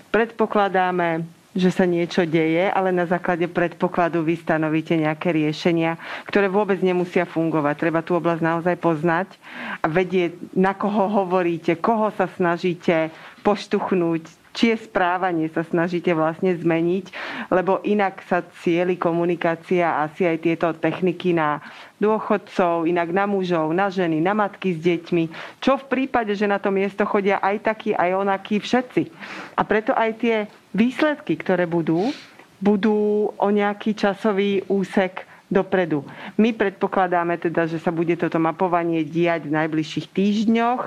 predpokladáme, 0.09 1.36
že 1.57 1.73
sa 1.73 1.89
niečo 1.89 2.23
deje, 2.29 2.69
ale 2.69 2.93
na 2.93 3.09
základe 3.09 3.49
predpokladu 3.49 4.21
vy 4.21 4.37
stanovíte 4.37 4.93
nejaké 4.93 5.33
riešenia, 5.33 5.97
ktoré 6.29 6.45
vôbec 6.45 6.77
nemusia 6.85 7.25
fungovať. 7.25 7.75
Treba 7.81 8.05
tú 8.05 8.13
oblasť 8.13 8.45
naozaj 8.45 8.75
poznať 8.77 9.33
a 9.81 9.89
vedieť, 9.89 10.37
na 10.53 10.77
koho 10.77 11.09
hovoríte, 11.09 11.73
koho 11.81 12.13
sa 12.13 12.29
snažíte 12.29 13.09
poštuchnúť, 13.41 14.29
čie 14.57 14.73
správanie 14.73 15.53
sa 15.53 15.61
snažíte 15.61 16.17
vlastne 16.17 16.57
zmeniť, 16.57 17.13
lebo 17.53 17.77
inak 17.85 18.25
sa 18.25 18.41
cieli 18.65 18.97
komunikácia 18.97 20.01
asi 20.01 20.25
aj 20.25 20.37
tieto 20.41 20.73
techniky 20.73 21.37
na 21.37 21.61
dôchodcov, 22.01 22.89
inak 22.89 23.13
na 23.13 23.29
mužov, 23.29 23.69
na 23.69 23.93
ženy, 23.93 24.17
na 24.17 24.33
matky 24.33 24.73
s 24.73 24.81
deťmi. 24.81 25.23
Čo 25.61 25.77
v 25.77 25.85
prípade, 25.85 26.33
že 26.33 26.49
na 26.49 26.57
to 26.57 26.73
miesto 26.73 27.05
chodia 27.05 27.37
aj 27.37 27.69
takí, 27.69 27.93
aj 27.93 28.17
onakí 28.17 28.57
všetci. 28.57 29.13
A 29.53 29.61
preto 29.61 29.93
aj 29.93 30.09
tie 30.17 30.37
výsledky, 30.77 31.33
ktoré 31.33 31.65
budú, 31.65 32.13
budú 32.61 33.33
o 33.33 33.47
nejaký 33.49 33.97
časový 33.97 34.61
úsek 34.69 35.25
dopredu. 35.49 36.05
My 36.37 36.53
predpokladáme 36.53 37.41
teda, 37.41 37.65
že 37.65 37.81
sa 37.81 37.89
bude 37.89 38.13
toto 38.13 38.37
mapovanie 38.37 39.01
diať 39.01 39.49
v 39.49 39.55
najbližších 39.57 40.07
týždňoch 40.13 40.81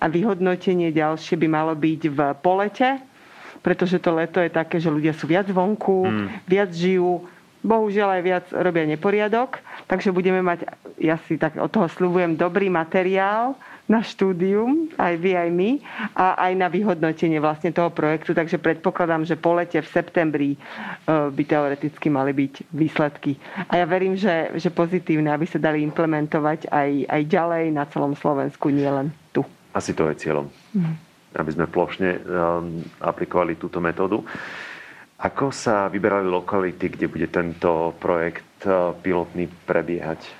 a 0.00 0.04
vyhodnotenie 0.08 0.90
ďalšie 0.90 1.36
by 1.36 1.46
malo 1.46 1.76
byť 1.76 2.02
v 2.08 2.18
polete, 2.40 2.98
pretože 3.60 4.00
to 4.00 4.16
leto 4.16 4.40
je 4.40 4.50
také, 4.50 4.80
že 4.80 4.88
ľudia 4.88 5.12
sú 5.12 5.28
viac 5.28 5.44
vonku, 5.52 6.08
mm. 6.08 6.26
viac 6.48 6.72
žijú, 6.72 7.28
bohužiaľ 7.60 8.18
aj 8.18 8.22
viac 8.24 8.44
robia 8.56 8.88
neporiadok, 8.88 9.60
takže 9.84 10.16
budeme 10.16 10.40
mať, 10.40 10.64
ja 10.96 11.20
si 11.28 11.36
tak 11.36 11.60
od 11.60 11.68
toho 11.68 11.92
slúbujem, 11.92 12.40
dobrý 12.40 12.72
materiál 12.72 13.52
na 13.90 14.06
štúdium, 14.06 14.86
aj 14.94 15.18
vy, 15.18 15.34
aj 15.34 15.50
my, 15.50 15.70
a 16.14 16.38
aj 16.46 16.52
na 16.54 16.70
vyhodnotenie 16.70 17.42
vlastne 17.42 17.74
toho 17.74 17.90
projektu. 17.90 18.30
Takže 18.30 18.62
predpokladám, 18.62 19.26
že 19.26 19.34
po 19.34 19.58
lete 19.58 19.82
v 19.82 19.90
septembri 19.90 20.50
e, 20.54 20.58
by 21.10 21.42
teoreticky 21.42 22.06
mali 22.06 22.30
byť 22.30 22.70
výsledky. 22.70 23.34
A 23.66 23.82
ja 23.82 23.86
verím, 23.90 24.14
že, 24.14 24.54
že 24.54 24.70
pozitívne, 24.70 25.34
aby 25.34 25.42
sa 25.50 25.58
dali 25.58 25.82
implementovať 25.82 26.70
aj, 26.70 26.90
aj 27.10 27.22
ďalej 27.26 27.64
na 27.74 27.82
celom 27.90 28.14
Slovensku, 28.14 28.70
nielen 28.70 29.10
tu. 29.34 29.42
Asi 29.74 29.90
to 29.90 30.06
je 30.14 30.22
cieľom. 30.22 30.46
Mm. 30.70 30.94
Aby 31.34 31.50
sme 31.50 31.66
plošne 31.66 32.10
um, 32.14 32.22
aplikovali 33.02 33.58
túto 33.58 33.82
metódu. 33.82 34.22
Ako 35.20 35.50
sa 35.50 35.90
vyberali 35.90 36.30
lokality, 36.30 36.94
kde 36.94 37.06
bude 37.10 37.26
tento 37.26 37.92
projekt 37.98 38.62
e, 38.62 38.94
pilotný 39.02 39.50
prebiehať? 39.66 40.39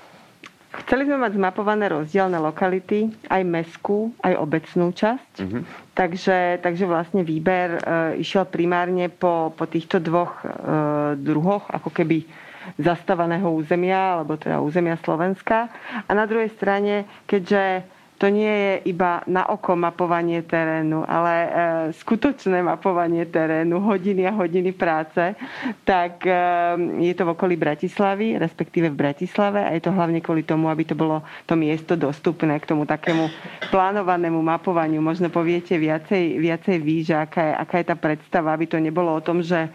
Chceli 0.71 1.03
sme 1.03 1.19
mať 1.19 1.35
zmapované 1.35 1.85
rozdielne 1.87 2.39
lokality, 2.39 3.11
aj 3.27 3.43
meskú, 3.43 4.15
aj 4.19 4.33
obecnú 4.35 4.89
časť. 4.89 5.33
Mm-hmm. 5.37 5.63
Takže, 5.91 6.37
takže 6.59 6.85
vlastne 6.85 7.21
výber 7.21 7.69
e, 7.73 7.79
išiel 8.17 8.47
primárne 8.47 9.07
po, 9.07 9.51
po 9.51 9.67
týchto 9.67 9.99
dvoch 9.99 10.39
e, 10.39 10.47
druhoch, 11.19 11.67
ako 11.67 11.91
keby 11.91 12.23
zastávaného 12.77 13.51
územia, 13.51 14.15
alebo 14.15 14.35
teda 14.35 14.57
územia 14.57 14.95
Slovenska. 14.97 15.67
A 16.01 16.11
na 16.11 16.23
druhej 16.23 16.47
strane, 16.51 17.03
keďže 17.25 17.83
to 18.21 18.29
nie 18.29 18.53
je 18.53 18.93
iba 18.93 19.25
na 19.25 19.49
oko 19.49 19.73
mapovanie 19.73 20.45
terénu, 20.45 21.01
ale 21.09 21.33
e, 21.33 21.49
skutočné 21.97 22.61
mapovanie 22.61 23.25
terénu, 23.25 23.81
hodiny 23.81 24.29
a 24.29 24.37
hodiny 24.37 24.77
práce, 24.77 25.33
tak 25.81 26.21
e, 26.29 26.37
je 27.01 27.17
to 27.17 27.25
v 27.25 27.33
okolí 27.33 27.57
Bratislavy, 27.57 28.37
respektíve 28.37 28.93
v 28.93 29.01
Bratislave 29.01 29.65
a 29.65 29.73
je 29.73 29.81
to 29.81 29.89
hlavne 29.89 30.21
kvôli 30.21 30.45
tomu, 30.45 30.69
aby 30.69 30.85
to 30.85 30.93
bolo 30.93 31.25
to 31.49 31.57
miesto 31.57 31.97
dostupné 31.97 32.61
k 32.61 32.69
tomu 32.69 32.85
takému 32.85 33.25
plánovanému 33.73 34.37
mapovaniu. 34.37 35.01
Možno 35.01 35.33
poviete 35.33 35.81
viacej, 35.81 36.37
viacej 36.37 36.77
vy, 36.77 37.01
aká 37.17 37.41
je, 37.41 37.53
aká 37.57 37.75
je 37.81 37.89
tá 37.89 37.97
predstava, 37.97 38.53
aby 38.53 38.69
to 38.69 38.77
nebolo 38.77 39.17
o 39.17 39.25
tom, 39.25 39.41
že 39.41 39.65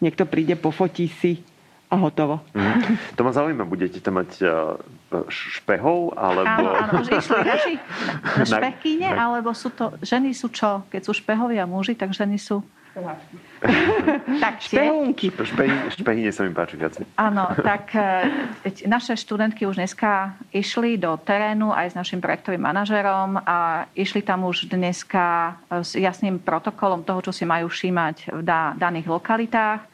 niekto 0.00 0.24
príde, 0.24 0.56
pofotí 0.56 1.12
si 1.12 1.51
a 1.92 1.94
hotovo. 2.00 2.40
Mm. 2.56 2.96
To 3.20 3.20
ma 3.20 3.32
zaujíma, 3.36 3.68
budete 3.68 4.00
tam 4.00 4.24
mať 4.24 4.40
uh, 4.40 4.80
špehov, 5.28 6.16
alebo... 6.16 6.48
Áno, 6.48 6.70
áno, 6.72 6.92
už 7.04 7.08
išli 7.20 7.40
naši 7.44 7.74
špehkyne, 8.48 9.12
alebo 9.12 9.52
sú 9.52 9.68
to, 9.76 9.92
ženy 10.00 10.32
sú 10.32 10.48
čo? 10.48 10.88
Keď 10.88 11.00
sú 11.04 11.12
špehovia 11.12 11.68
muži, 11.68 11.92
tak 11.92 12.16
ženy 12.16 12.40
sú... 12.40 12.64
tak 14.44 14.60
Špehúnky. 14.60 15.32
Špehy, 15.32 16.28
sa 16.28 16.44
mi 16.44 16.52
páči 16.52 16.76
viac. 16.76 17.00
Áno, 17.16 17.48
tak 17.56 17.88
e, 17.96 18.84
naše 18.84 19.16
študentky 19.16 19.64
už 19.64 19.80
dneska 19.80 20.36
išli 20.52 21.00
do 21.00 21.16
terénu 21.16 21.72
aj 21.72 21.92
s 21.92 21.94
našim 21.96 22.20
projektovým 22.20 22.60
manažerom 22.60 23.40
a 23.40 23.88
išli 23.96 24.20
tam 24.20 24.44
už 24.44 24.68
dneska 24.68 25.56
s 25.72 25.96
jasným 25.96 26.36
protokolom 26.36 27.00
toho, 27.00 27.24
čo 27.24 27.32
si 27.32 27.48
majú 27.48 27.72
všímať 27.72 28.28
v 28.28 28.40
daných 28.76 29.08
lokalitách 29.08 29.91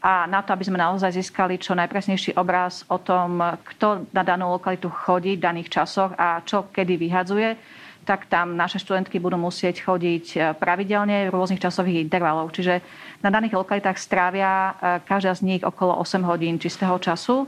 a 0.00 0.24
na 0.24 0.40
to, 0.40 0.56
aby 0.56 0.64
sme 0.64 0.80
naozaj 0.80 1.12
získali 1.12 1.60
čo 1.60 1.76
najpresnejší 1.76 2.32
obraz 2.40 2.88
o 2.88 2.96
tom, 2.96 3.36
kto 3.76 4.08
na 4.16 4.24
danú 4.24 4.48
lokalitu 4.56 4.88
chodí 4.88 5.36
v 5.36 5.44
daných 5.44 5.68
časoch 5.68 6.16
a 6.16 6.40
čo 6.40 6.72
kedy 6.72 6.96
vyhadzuje, 6.96 7.48
tak 8.08 8.32
tam 8.32 8.56
naše 8.56 8.80
študentky 8.80 9.20
budú 9.20 9.36
musieť 9.36 9.84
chodiť 9.84 10.26
e, 10.32 10.38
pravidelne 10.56 11.28
v 11.28 11.34
rôznych 11.36 11.60
časových 11.60 12.00
intervalov. 12.00 12.48
Čiže 12.48 12.80
na 13.20 13.28
daných 13.28 13.60
lokalitách 13.60 14.00
strávia 14.00 14.50
e, 14.50 14.72
každá 15.04 15.36
z 15.36 15.44
nich 15.44 15.62
okolo 15.62 16.00
8 16.00 16.24
hodín 16.24 16.56
čistého 16.56 16.96
času. 16.96 17.44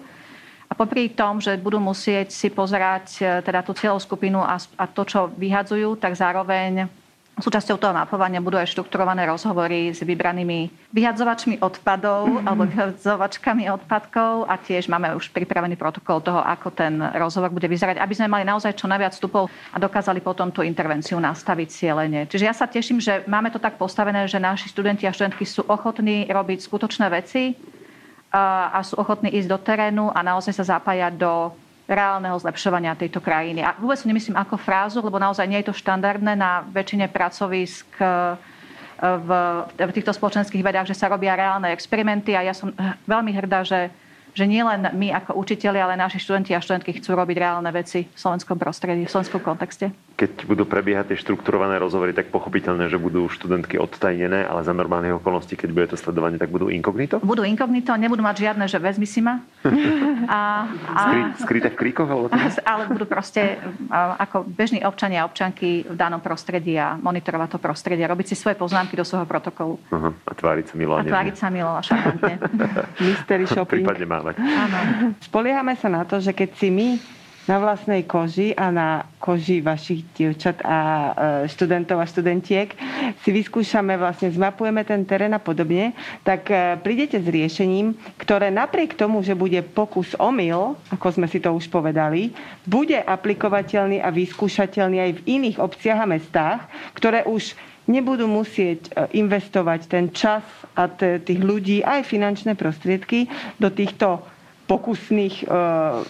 A 0.68 0.76
popri 0.76 1.08
tom, 1.12 1.40
že 1.40 1.56
budú 1.56 1.80
musieť 1.80 2.28
si 2.28 2.52
pozerať 2.52 3.06
e, 3.18 3.22
teda 3.40 3.64
tú 3.64 3.72
cieľovú 3.72 4.04
skupinu 4.04 4.44
a, 4.44 4.60
a 4.60 4.84
to, 4.84 5.02
čo 5.08 5.32
vyhadzujú, 5.32 5.96
tak 5.96 6.12
zároveň 6.20 6.84
Súčasťou 7.32 7.80
toho 7.80 7.96
mapovania 7.96 8.44
budú 8.44 8.60
aj 8.60 8.76
štrukturované 8.76 9.24
rozhovory 9.24 9.88
s 9.96 10.04
vybranými 10.04 10.68
vyhadzovačmi 10.92 11.64
odpadov 11.64 12.28
mm-hmm. 12.28 12.44
alebo 12.44 12.62
vyhadzovačkami 12.68 13.72
odpadkov 13.72 14.44
a 14.44 14.60
tiež 14.60 14.92
máme 14.92 15.16
už 15.16 15.32
pripravený 15.32 15.80
protokol 15.80 16.20
toho, 16.20 16.44
ako 16.44 16.68
ten 16.76 17.00
rozhovor 17.16 17.48
bude 17.48 17.64
vyzerať, 17.72 17.96
aby 18.04 18.12
sme 18.12 18.28
mali 18.28 18.44
naozaj 18.44 18.76
čo 18.76 18.84
najviac 18.84 19.16
vstupov 19.16 19.48
a 19.48 19.76
dokázali 19.80 20.20
potom 20.20 20.52
tú 20.52 20.60
intervenciu 20.60 21.16
nastaviť 21.16 21.68
cieľene. 21.72 22.28
Čiže 22.28 22.44
ja 22.44 22.52
sa 22.52 22.68
teším, 22.68 23.00
že 23.00 23.24
máme 23.24 23.48
to 23.48 23.56
tak 23.56 23.80
postavené, 23.80 24.28
že 24.28 24.36
naši 24.36 24.68
študenti 24.68 25.08
a 25.08 25.16
študentky 25.16 25.48
sú 25.48 25.64
ochotní 25.64 26.28
robiť 26.28 26.68
skutočné 26.68 27.08
veci 27.08 27.56
a 28.32 28.80
sú 28.84 29.00
ochotní 29.00 29.32
ísť 29.32 29.48
do 29.48 29.56
terénu 29.60 30.12
a 30.12 30.20
naozaj 30.20 30.52
sa 30.52 30.76
zapájať 30.76 31.16
do 31.16 31.52
reálneho 31.92 32.36
zlepšovania 32.40 32.96
tejto 32.96 33.20
krajiny. 33.20 33.60
A 33.60 33.76
vôbec 33.76 34.00
nemyslím 34.02 34.40
ako 34.40 34.56
frázu, 34.56 34.98
lebo 35.04 35.20
naozaj 35.20 35.44
nie 35.44 35.60
je 35.60 35.68
to 35.68 35.76
štandardné 35.76 36.32
na 36.32 36.64
väčšine 36.72 37.12
pracovisk 37.12 37.86
e, 38.00 38.06
v 39.02 39.92
týchto 39.92 40.14
spoločenských 40.14 40.62
vedách, 40.62 40.88
že 40.88 40.98
sa 40.98 41.10
robia 41.10 41.34
reálne 41.34 41.74
experimenty 41.74 42.38
a 42.38 42.46
ja 42.46 42.54
som 42.54 42.70
veľmi 43.04 43.34
hrdá, 43.34 43.66
že 43.66 43.90
že 44.32 44.48
nielen 44.48 44.88
my 44.96 45.12
ako 45.12 45.36
učiteľi, 45.36 45.76
ale 45.76 46.00
naši 46.00 46.16
študenti 46.16 46.56
a 46.56 46.64
študentky 46.64 46.96
chcú 46.96 47.12
robiť 47.12 47.36
reálne 47.36 47.68
veci 47.68 48.08
v 48.08 48.16
slovenskom 48.16 48.56
prostredí, 48.56 49.04
v 49.04 49.12
slovenskom 49.12 49.44
kontexte. 49.44 49.92
Keď 50.22 50.46
budú 50.46 50.62
prebiehať 50.70 51.10
tie 51.10 51.18
štrukturované 51.18 51.82
rozhovory, 51.82 52.14
tak 52.14 52.30
pochopiteľné, 52.30 52.86
že 52.86 52.94
budú 52.94 53.26
študentky 53.26 53.74
odtajnené, 53.74 54.46
ale 54.46 54.62
za 54.62 54.70
normálnych 54.70 55.18
okolností, 55.18 55.58
keď 55.58 55.70
bude 55.74 55.86
to 55.90 55.98
sledovanie, 55.98 56.38
tak 56.38 56.46
budú 56.46 56.70
inkognito? 56.70 57.18
Budú 57.26 57.42
inkognito, 57.42 57.90
nebudú 57.98 58.22
mať 58.22 58.46
žiadne, 58.46 58.70
že 58.70 58.78
vezmi 58.78 59.02
si 59.02 59.18
ma. 59.18 59.42
A, 60.22 60.70
a, 60.94 61.02
Skry, 61.02 61.20
skryté 61.42 61.68
v 61.74 61.76
kríkoch? 61.82 62.06
Alebo 62.06 62.30
ale 62.70 62.86
budú 62.86 63.10
proste 63.10 63.58
ako 63.90 64.46
bežní 64.46 64.86
občania 64.86 65.26
a 65.26 65.28
občanky 65.28 65.82
v 65.82 65.96
danom 65.98 66.22
prostredí 66.22 66.78
a 66.78 66.94
monitorovať 66.94 67.48
to 67.50 67.58
prostredie, 67.58 68.06
robiť 68.06 68.30
si 68.30 68.38
svoje 68.38 68.54
poznámky 68.54 68.94
do 68.94 69.02
svojho 69.02 69.26
protokolu. 69.26 69.82
Uh-huh. 69.90 70.14
A 70.14 70.32
tváriť 70.38 70.70
sa 70.70 70.74
milo. 70.78 70.94
A, 70.94 71.02
a 71.02 71.10
tváriť 71.10 71.34
sa 71.34 71.50
milo 71.50 71.74
a 71.74 71.82
šarmantne. 71.82 72.38
Mystery 73.10 73.50
shopping. 73.50 73.82
Prípadne. 73.82 74.38
Áno. 74.38 74.78
Spoliehame 75.18 75.74
sa 75.74 75.90
na 75.90 76.06
to, 76.06 76.22
že 76.22 76.30
keď 76.30 76.50
si 76.54 76.70
my 76.70 76.88
na 77.44 77.58
vlastnej 77.58 78.06
koži 78.06 78.54
a 78.54 78.70
na 78.70 78.88
koži 79.18 79.58
vašich 79.58 80.06
dievčat 80.12 80.62
a 80.62 80.78
e, 80.78 81.10
študentov 81.46 81.98
a 81.98 82.06
študentiek. 82.06 82.70
Si 83.18 83.30
vyskúšame, 83.30 83.98
vlastne 83.98 84.30
zmapujeme 84.30 84.82
ten 84.82 85.02
terén 85.02 85.34
a 85.34 85.42
podobne, 85.42 85.90
tak 86.22 86.46
e, 86.48 86.78
prídete 86.78 87.18
s 87.18 87.26
riešením, 87.26 87.92
ktoré 88.16 88.48
napriek 88.48 88.94
tomu, 88.94 89.20
že 89.20 89.34
bude 89.34 89.58
pokus 89.64 90.14
omyl, 90.16 90.78
ako 90.88 91.06
sme 91.12 91.26
si 91.26 91.42
to 91.42 91.50
už 91.50 91.66
povedali, 91.66 92.30
bude 92.62 92.96
aplikovateľný 92.96 93.98
a 93.98 94.08
vyskúšateľný 94.08 94.98
aj 95.00 95.10
v 95.18 95.24
iných 95.32 95.58
obciach 95.58 95.98
a 95.98 96.06
mestách, 96.06 96.60
ktoré 96.94 97.26
už 97.26 97.58
nebudú 97.84 98.30
musieť 98.30 98.86
e, 98.94 99.18
investovať 99.18 99.80
ten 99.90 100.14
čas 100.14 100.46
a 100.72 100.86
tých 100.94 101.42
ľudí, 101.42 101.82
aj 101.82 102.06
finančné 102.06 102.54
prostriedky 102.54 103.26
do 103.58 103.68
týchto 103.68 104.22
pokusných 104.72 105.44
e, 105.44 105.46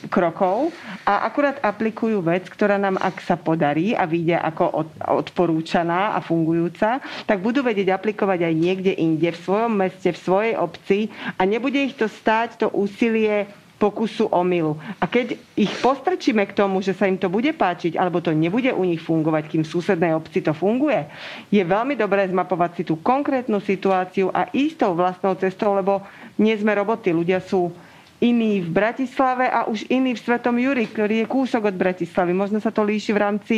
krokov 0.06 0.70
a 1.02 1.26
akurát 1.26 1.58
aplikujú 1.58 2.22
vec, 2.22 2.46
ktorá 2.46 2.78
nám, 2.78 2.94
ak 3.02 3.18
sa 3.18 3.34
podarí 3.34 3.90
a 3.98 4.06
vyjde 4.06 4.38
ako 4.38 4.64
od, 4.86 4.88
odporúčaná 5.26 6.14
a 6.14 6.22
fungujúca, 6.22 7.02
tak 7.26 7.42
budú 7.42 7.66
vedieť 7.66 7.90
aplikovať 7.90 8.46
aj 8.46 8.54
niekde 8.54 8.92
inde, 8.94 9.34
v 9.34 9.42
svojom 9.42 9.74
meste, 9.74 10.14
v 10.14 10.22
svojej 10.22 10.54
obci 10.54 11.10
a 11.34 11.42
nebude 11.42 11.82
ich 11.82 11.98
to 11.98 12.06
stáť 12.06 12.62
to 12.62 12.66
úsilie 12.70 13.50
pokusu 13.82 14.30
omylu. 14.30 14.78
A 15.02 15.10
keď 15.10 15.34
ich 15.58 15.74
postrčíme 15.82 16.46
k 16.46 16.54
tomu, 16.54 16.78
že 16.86 16.94
sa 16.94 17.10
im 17.10 17.18
to 17.18 17.26
bude 17.26 17.50
páčiť, 17.50 17.98
alebo 17.98 18.22
to 18.22 18.30
nebude 18.30 18.70
u 18.70 18.86
nich 18.86 19.02
fungovať, 19.02 19.50
kým 19.50 19.66
v 19.66 19.72
susednej 19.74 20.14
obci 20.14 20.38
to 20.38 20.54
funguje, 20.54 21.10
je 21.50 21.58
veľmi 21.66 21.98
dobré 21.98 22.30
zmapovať 22.30 22.70
si 22.78 22.82
tú 22.86 23.02
konkrétnu 23.02 23.58
situáciu 23.58 24.30
a 24.30 24.46
ísť 24.54 24.86
tou 24.86 24.94
vlastnou 24.94 25.34
cestou, 25.34 25.74
lebo 25.74 26.06
nie 26.38 26.54
sme 26.54 26.78
roboty. 26.78 27.10
Ľudia 27.10 27.42
sú 27.42 27.74
iní 28.22 28.62
v 28.62 28.70
Bratislave 28.70 29.50
a 29.50 29.66
už 29.66 29.90
iní 29.90 30.14
v 30.14 30.22
Svetom 30.22 30.54
Juri, 30.54 30.86
ktorý 30.86 31.26
je 31.26 31.26
kúsok 31.26 31.74
od 31.74 31.76
Bratislavy. 31.76 32.30
Možno 32.30 32.62
sa 32.62 32.70
to 32.70 32.86
líši 32.86 33.10
v 33.10 33.22
rámci 33.22 33.56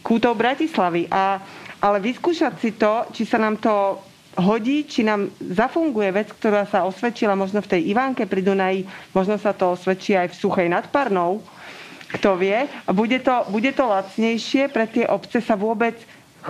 kútov 0.00 0.40
Bratislavy. 0.40 1.04
A, 1.12 1.36
ale 1.84 2.00
vyskúšať 2.00 2.54
si 2.56 2.70
to, 2.80 3.04
či 3.12 3.28
sa 3.28 3.36
nám 3.36 3.60
to 3.60 4.00
hodí, 4.40 4.88
či 4.88 5.04
nám 5.04 5.28
zafunguje 5.36 6.08
vec, 6.16 6.32
ktorá 6.32 6.64
sa 6.64 6.88
osvedčila 6.88 7.36
možno 7.36 7.60
v 7.60 7.76
tej 7.76 7.92
Ivánke 7.92 8.24
pri 8.24 8.40
Dunaji, 8.40 8.80
možno 9.12 9.36
sa 9.36 9.52
to 9.52 9.76
osvedčí 9.76 10.16
aj 10.16 10.32
v 10.32 10.38
Suchej 10.38 10.68
nad 10.72 10.88
Parnou, 10.88 11.44
kto 12.16 12.40
vie. 12.40 12.66
Bude 12.90 13.20
to, 13.20 13.44
bude 13.52 13.70
to 13.76 13.84
lacnejšie 13.84 14.72
pre 14.72 14.88
tie 14.88 15.04
obce 15.04 15.44
sa 15.44 15.54
vôbec 15.60 15.98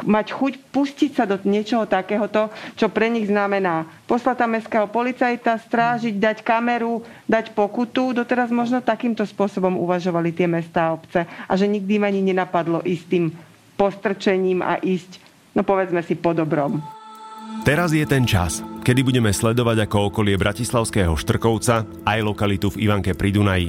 mať 0.07 0.26
chuť 0.33 0.53
pustiť 0.70 1.11
sa 1.14 1.24
do 1.26 1.37
niečoho 1.42 1.85
takéhoto, 1.87 2.48
čo 2.79 2.88
pre 2.88 3.11
nich 3.11 3.26
znamená 3.26 3.87
poslať 4.07 4.37
tam 4.40 4.50
mestského 4.55 4.87
policajta, 4.88 5.59
strážiť, 5.59 6.14
dať 6.16 6.38
kameru, 6.46 7.03
dať 7.26 7.53
pokutu. 7.55 8.14
Doteraz 8.14 8.50
možno 8.55 8.81
takýmto 8.81 9.26
spôsobom 9.26 9.79
uvažovali 9.79 10.31
tie 10.35 10.46
mestá 10.50 10.90
a 10.90 10.94
obce 10.94 11.26
a 11.26 11.53
že 11.59 11.66
nikdy 11.66 11.98
im 11.98 12.05
ani 12.07 12.20
nenapadlo 12.22 12.83
ísť 12.87 13.05
tým 13.11 13.24
postrčením 13.74 14.61
a 14.61 14.76
ísť, 14.76 15.20
no 15.57 15.64
povedzme 15.64 16.05
si, 16.05 16.14
po 16.14 16.37
dobrom. 16.37 16.85
Teraz 17.66 17.92
je 17.92 18.07
ten 18.09 18.24
čas, 18.24 18.64
kedy 18.87 19.05
budeme 19.05 19.33
sledovať 19.33 19.85
ako 19.88 20.12
okolie 20.12 20.37
Bratislavského 20.38 21.12
Štrkovca 21.18 21.85
aj 22.09 22.18
lokalitu 22.24 22.72
v 22.72 22.88
Ivanke 22.88 23.12
pri 23.12 23.31
Dunaji. 23.35 23.68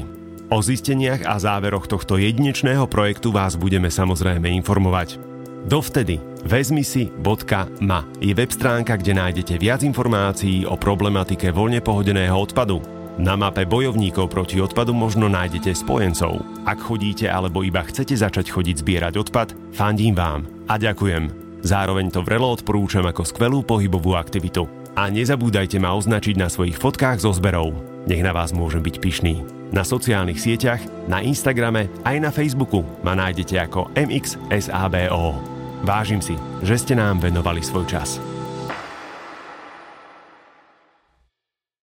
O 0.51 0.59
zisteniach 0.59 1.23
a 1.23 1.39
záveroch 1.39 1.87
tohto 1.87 2.19
jedinečného 2.19 2.83
projektu 2.91 3.31
vás 3.31 3.55
budeme 3.55 3.87
samozrejme 3.87 4.51
informovať. 4.59 5.30
Dovtedy 5.65 6.17
vezmisi.ma 6.41 7.99
je 8.17 8.33
web 8.33 8.51
stránka, 8.51 8.97
kde 8.97 9.13
nájdete 9.13 9.55
viac 9.61 9.85
informácií 9.85 10.65
o 10.65 10.73
problematike 10.73 11.53
voľne 11.53 11.85
pohodeného 11.85 12.33
odpadu. 12.33 12.81
Na 13.21 13.37
mape 13.37 13.69
bojovníkov 13.69 14.31
proti 14.31 14.57
odpadu 14.57 14.95
možno 14.95 15.29
nájdete 15.29 15.75
spojencov. 15.77 16.41
Ak 16.65 16.81
chodíte 16.81 17.29
alebo 17.29 17.61
iba 17.61 17.85
chcete 17.85 18.17
začať 18.17 18.49
chodiť 18.49 18.81
zbierať 18.81 19.13
odpad, 19.21 19.53
fandím 19.75 20.17
vám 20.17 20.49
a 20.65 20.81
ďakujem. 20.81 21.29
Zároveň 21.61 22.09
to 22.09 22.25
vrelo 22.25 22.49
odporúčam 22.49 23.05
ako 23.05 23.21
skvelú 23.21 23.61
pohybovú 23.61 24.17
aktivitu. 24.17 24.65
a 24.95 25.07
nezabúdajte 25.07 25.79
ma 25.79 25.95
označiť 25.95 26.35
na 26.35 26.51
svojich 26.51 26.75
fotkách 26.75 27.23
zo 27.23 27.31
zberov. 27.31 27.75
Nech 28.09 28.23
na 28.25 28.35
vás 28.35 28.51
môžem 28.51 28.83
byť 28.83 28.95
pyšný. 28.99 29.35
Na 29.71 29.87
sociálnych 29.87 30.41
sieťach, 30.41 30.83
na 31.07 31.23
Instagrame 31.23 31.87
aj 32.03 32.17
na 32.19 32.31
Facebooku 32.33 32.83
ma 33.07 33.15
nájdete 33.15 33.55
ako 33.55 33.87
MXSABO. 33.95 35.50
Vážim 35.81 36.21
si, 36.21 36.37
že 36.61 36.77
ste 36.77 36.93
nám 36.93 37.17
venovali 37.17 37.65
svoj 37.65 37.89
čas. 37.89 38.30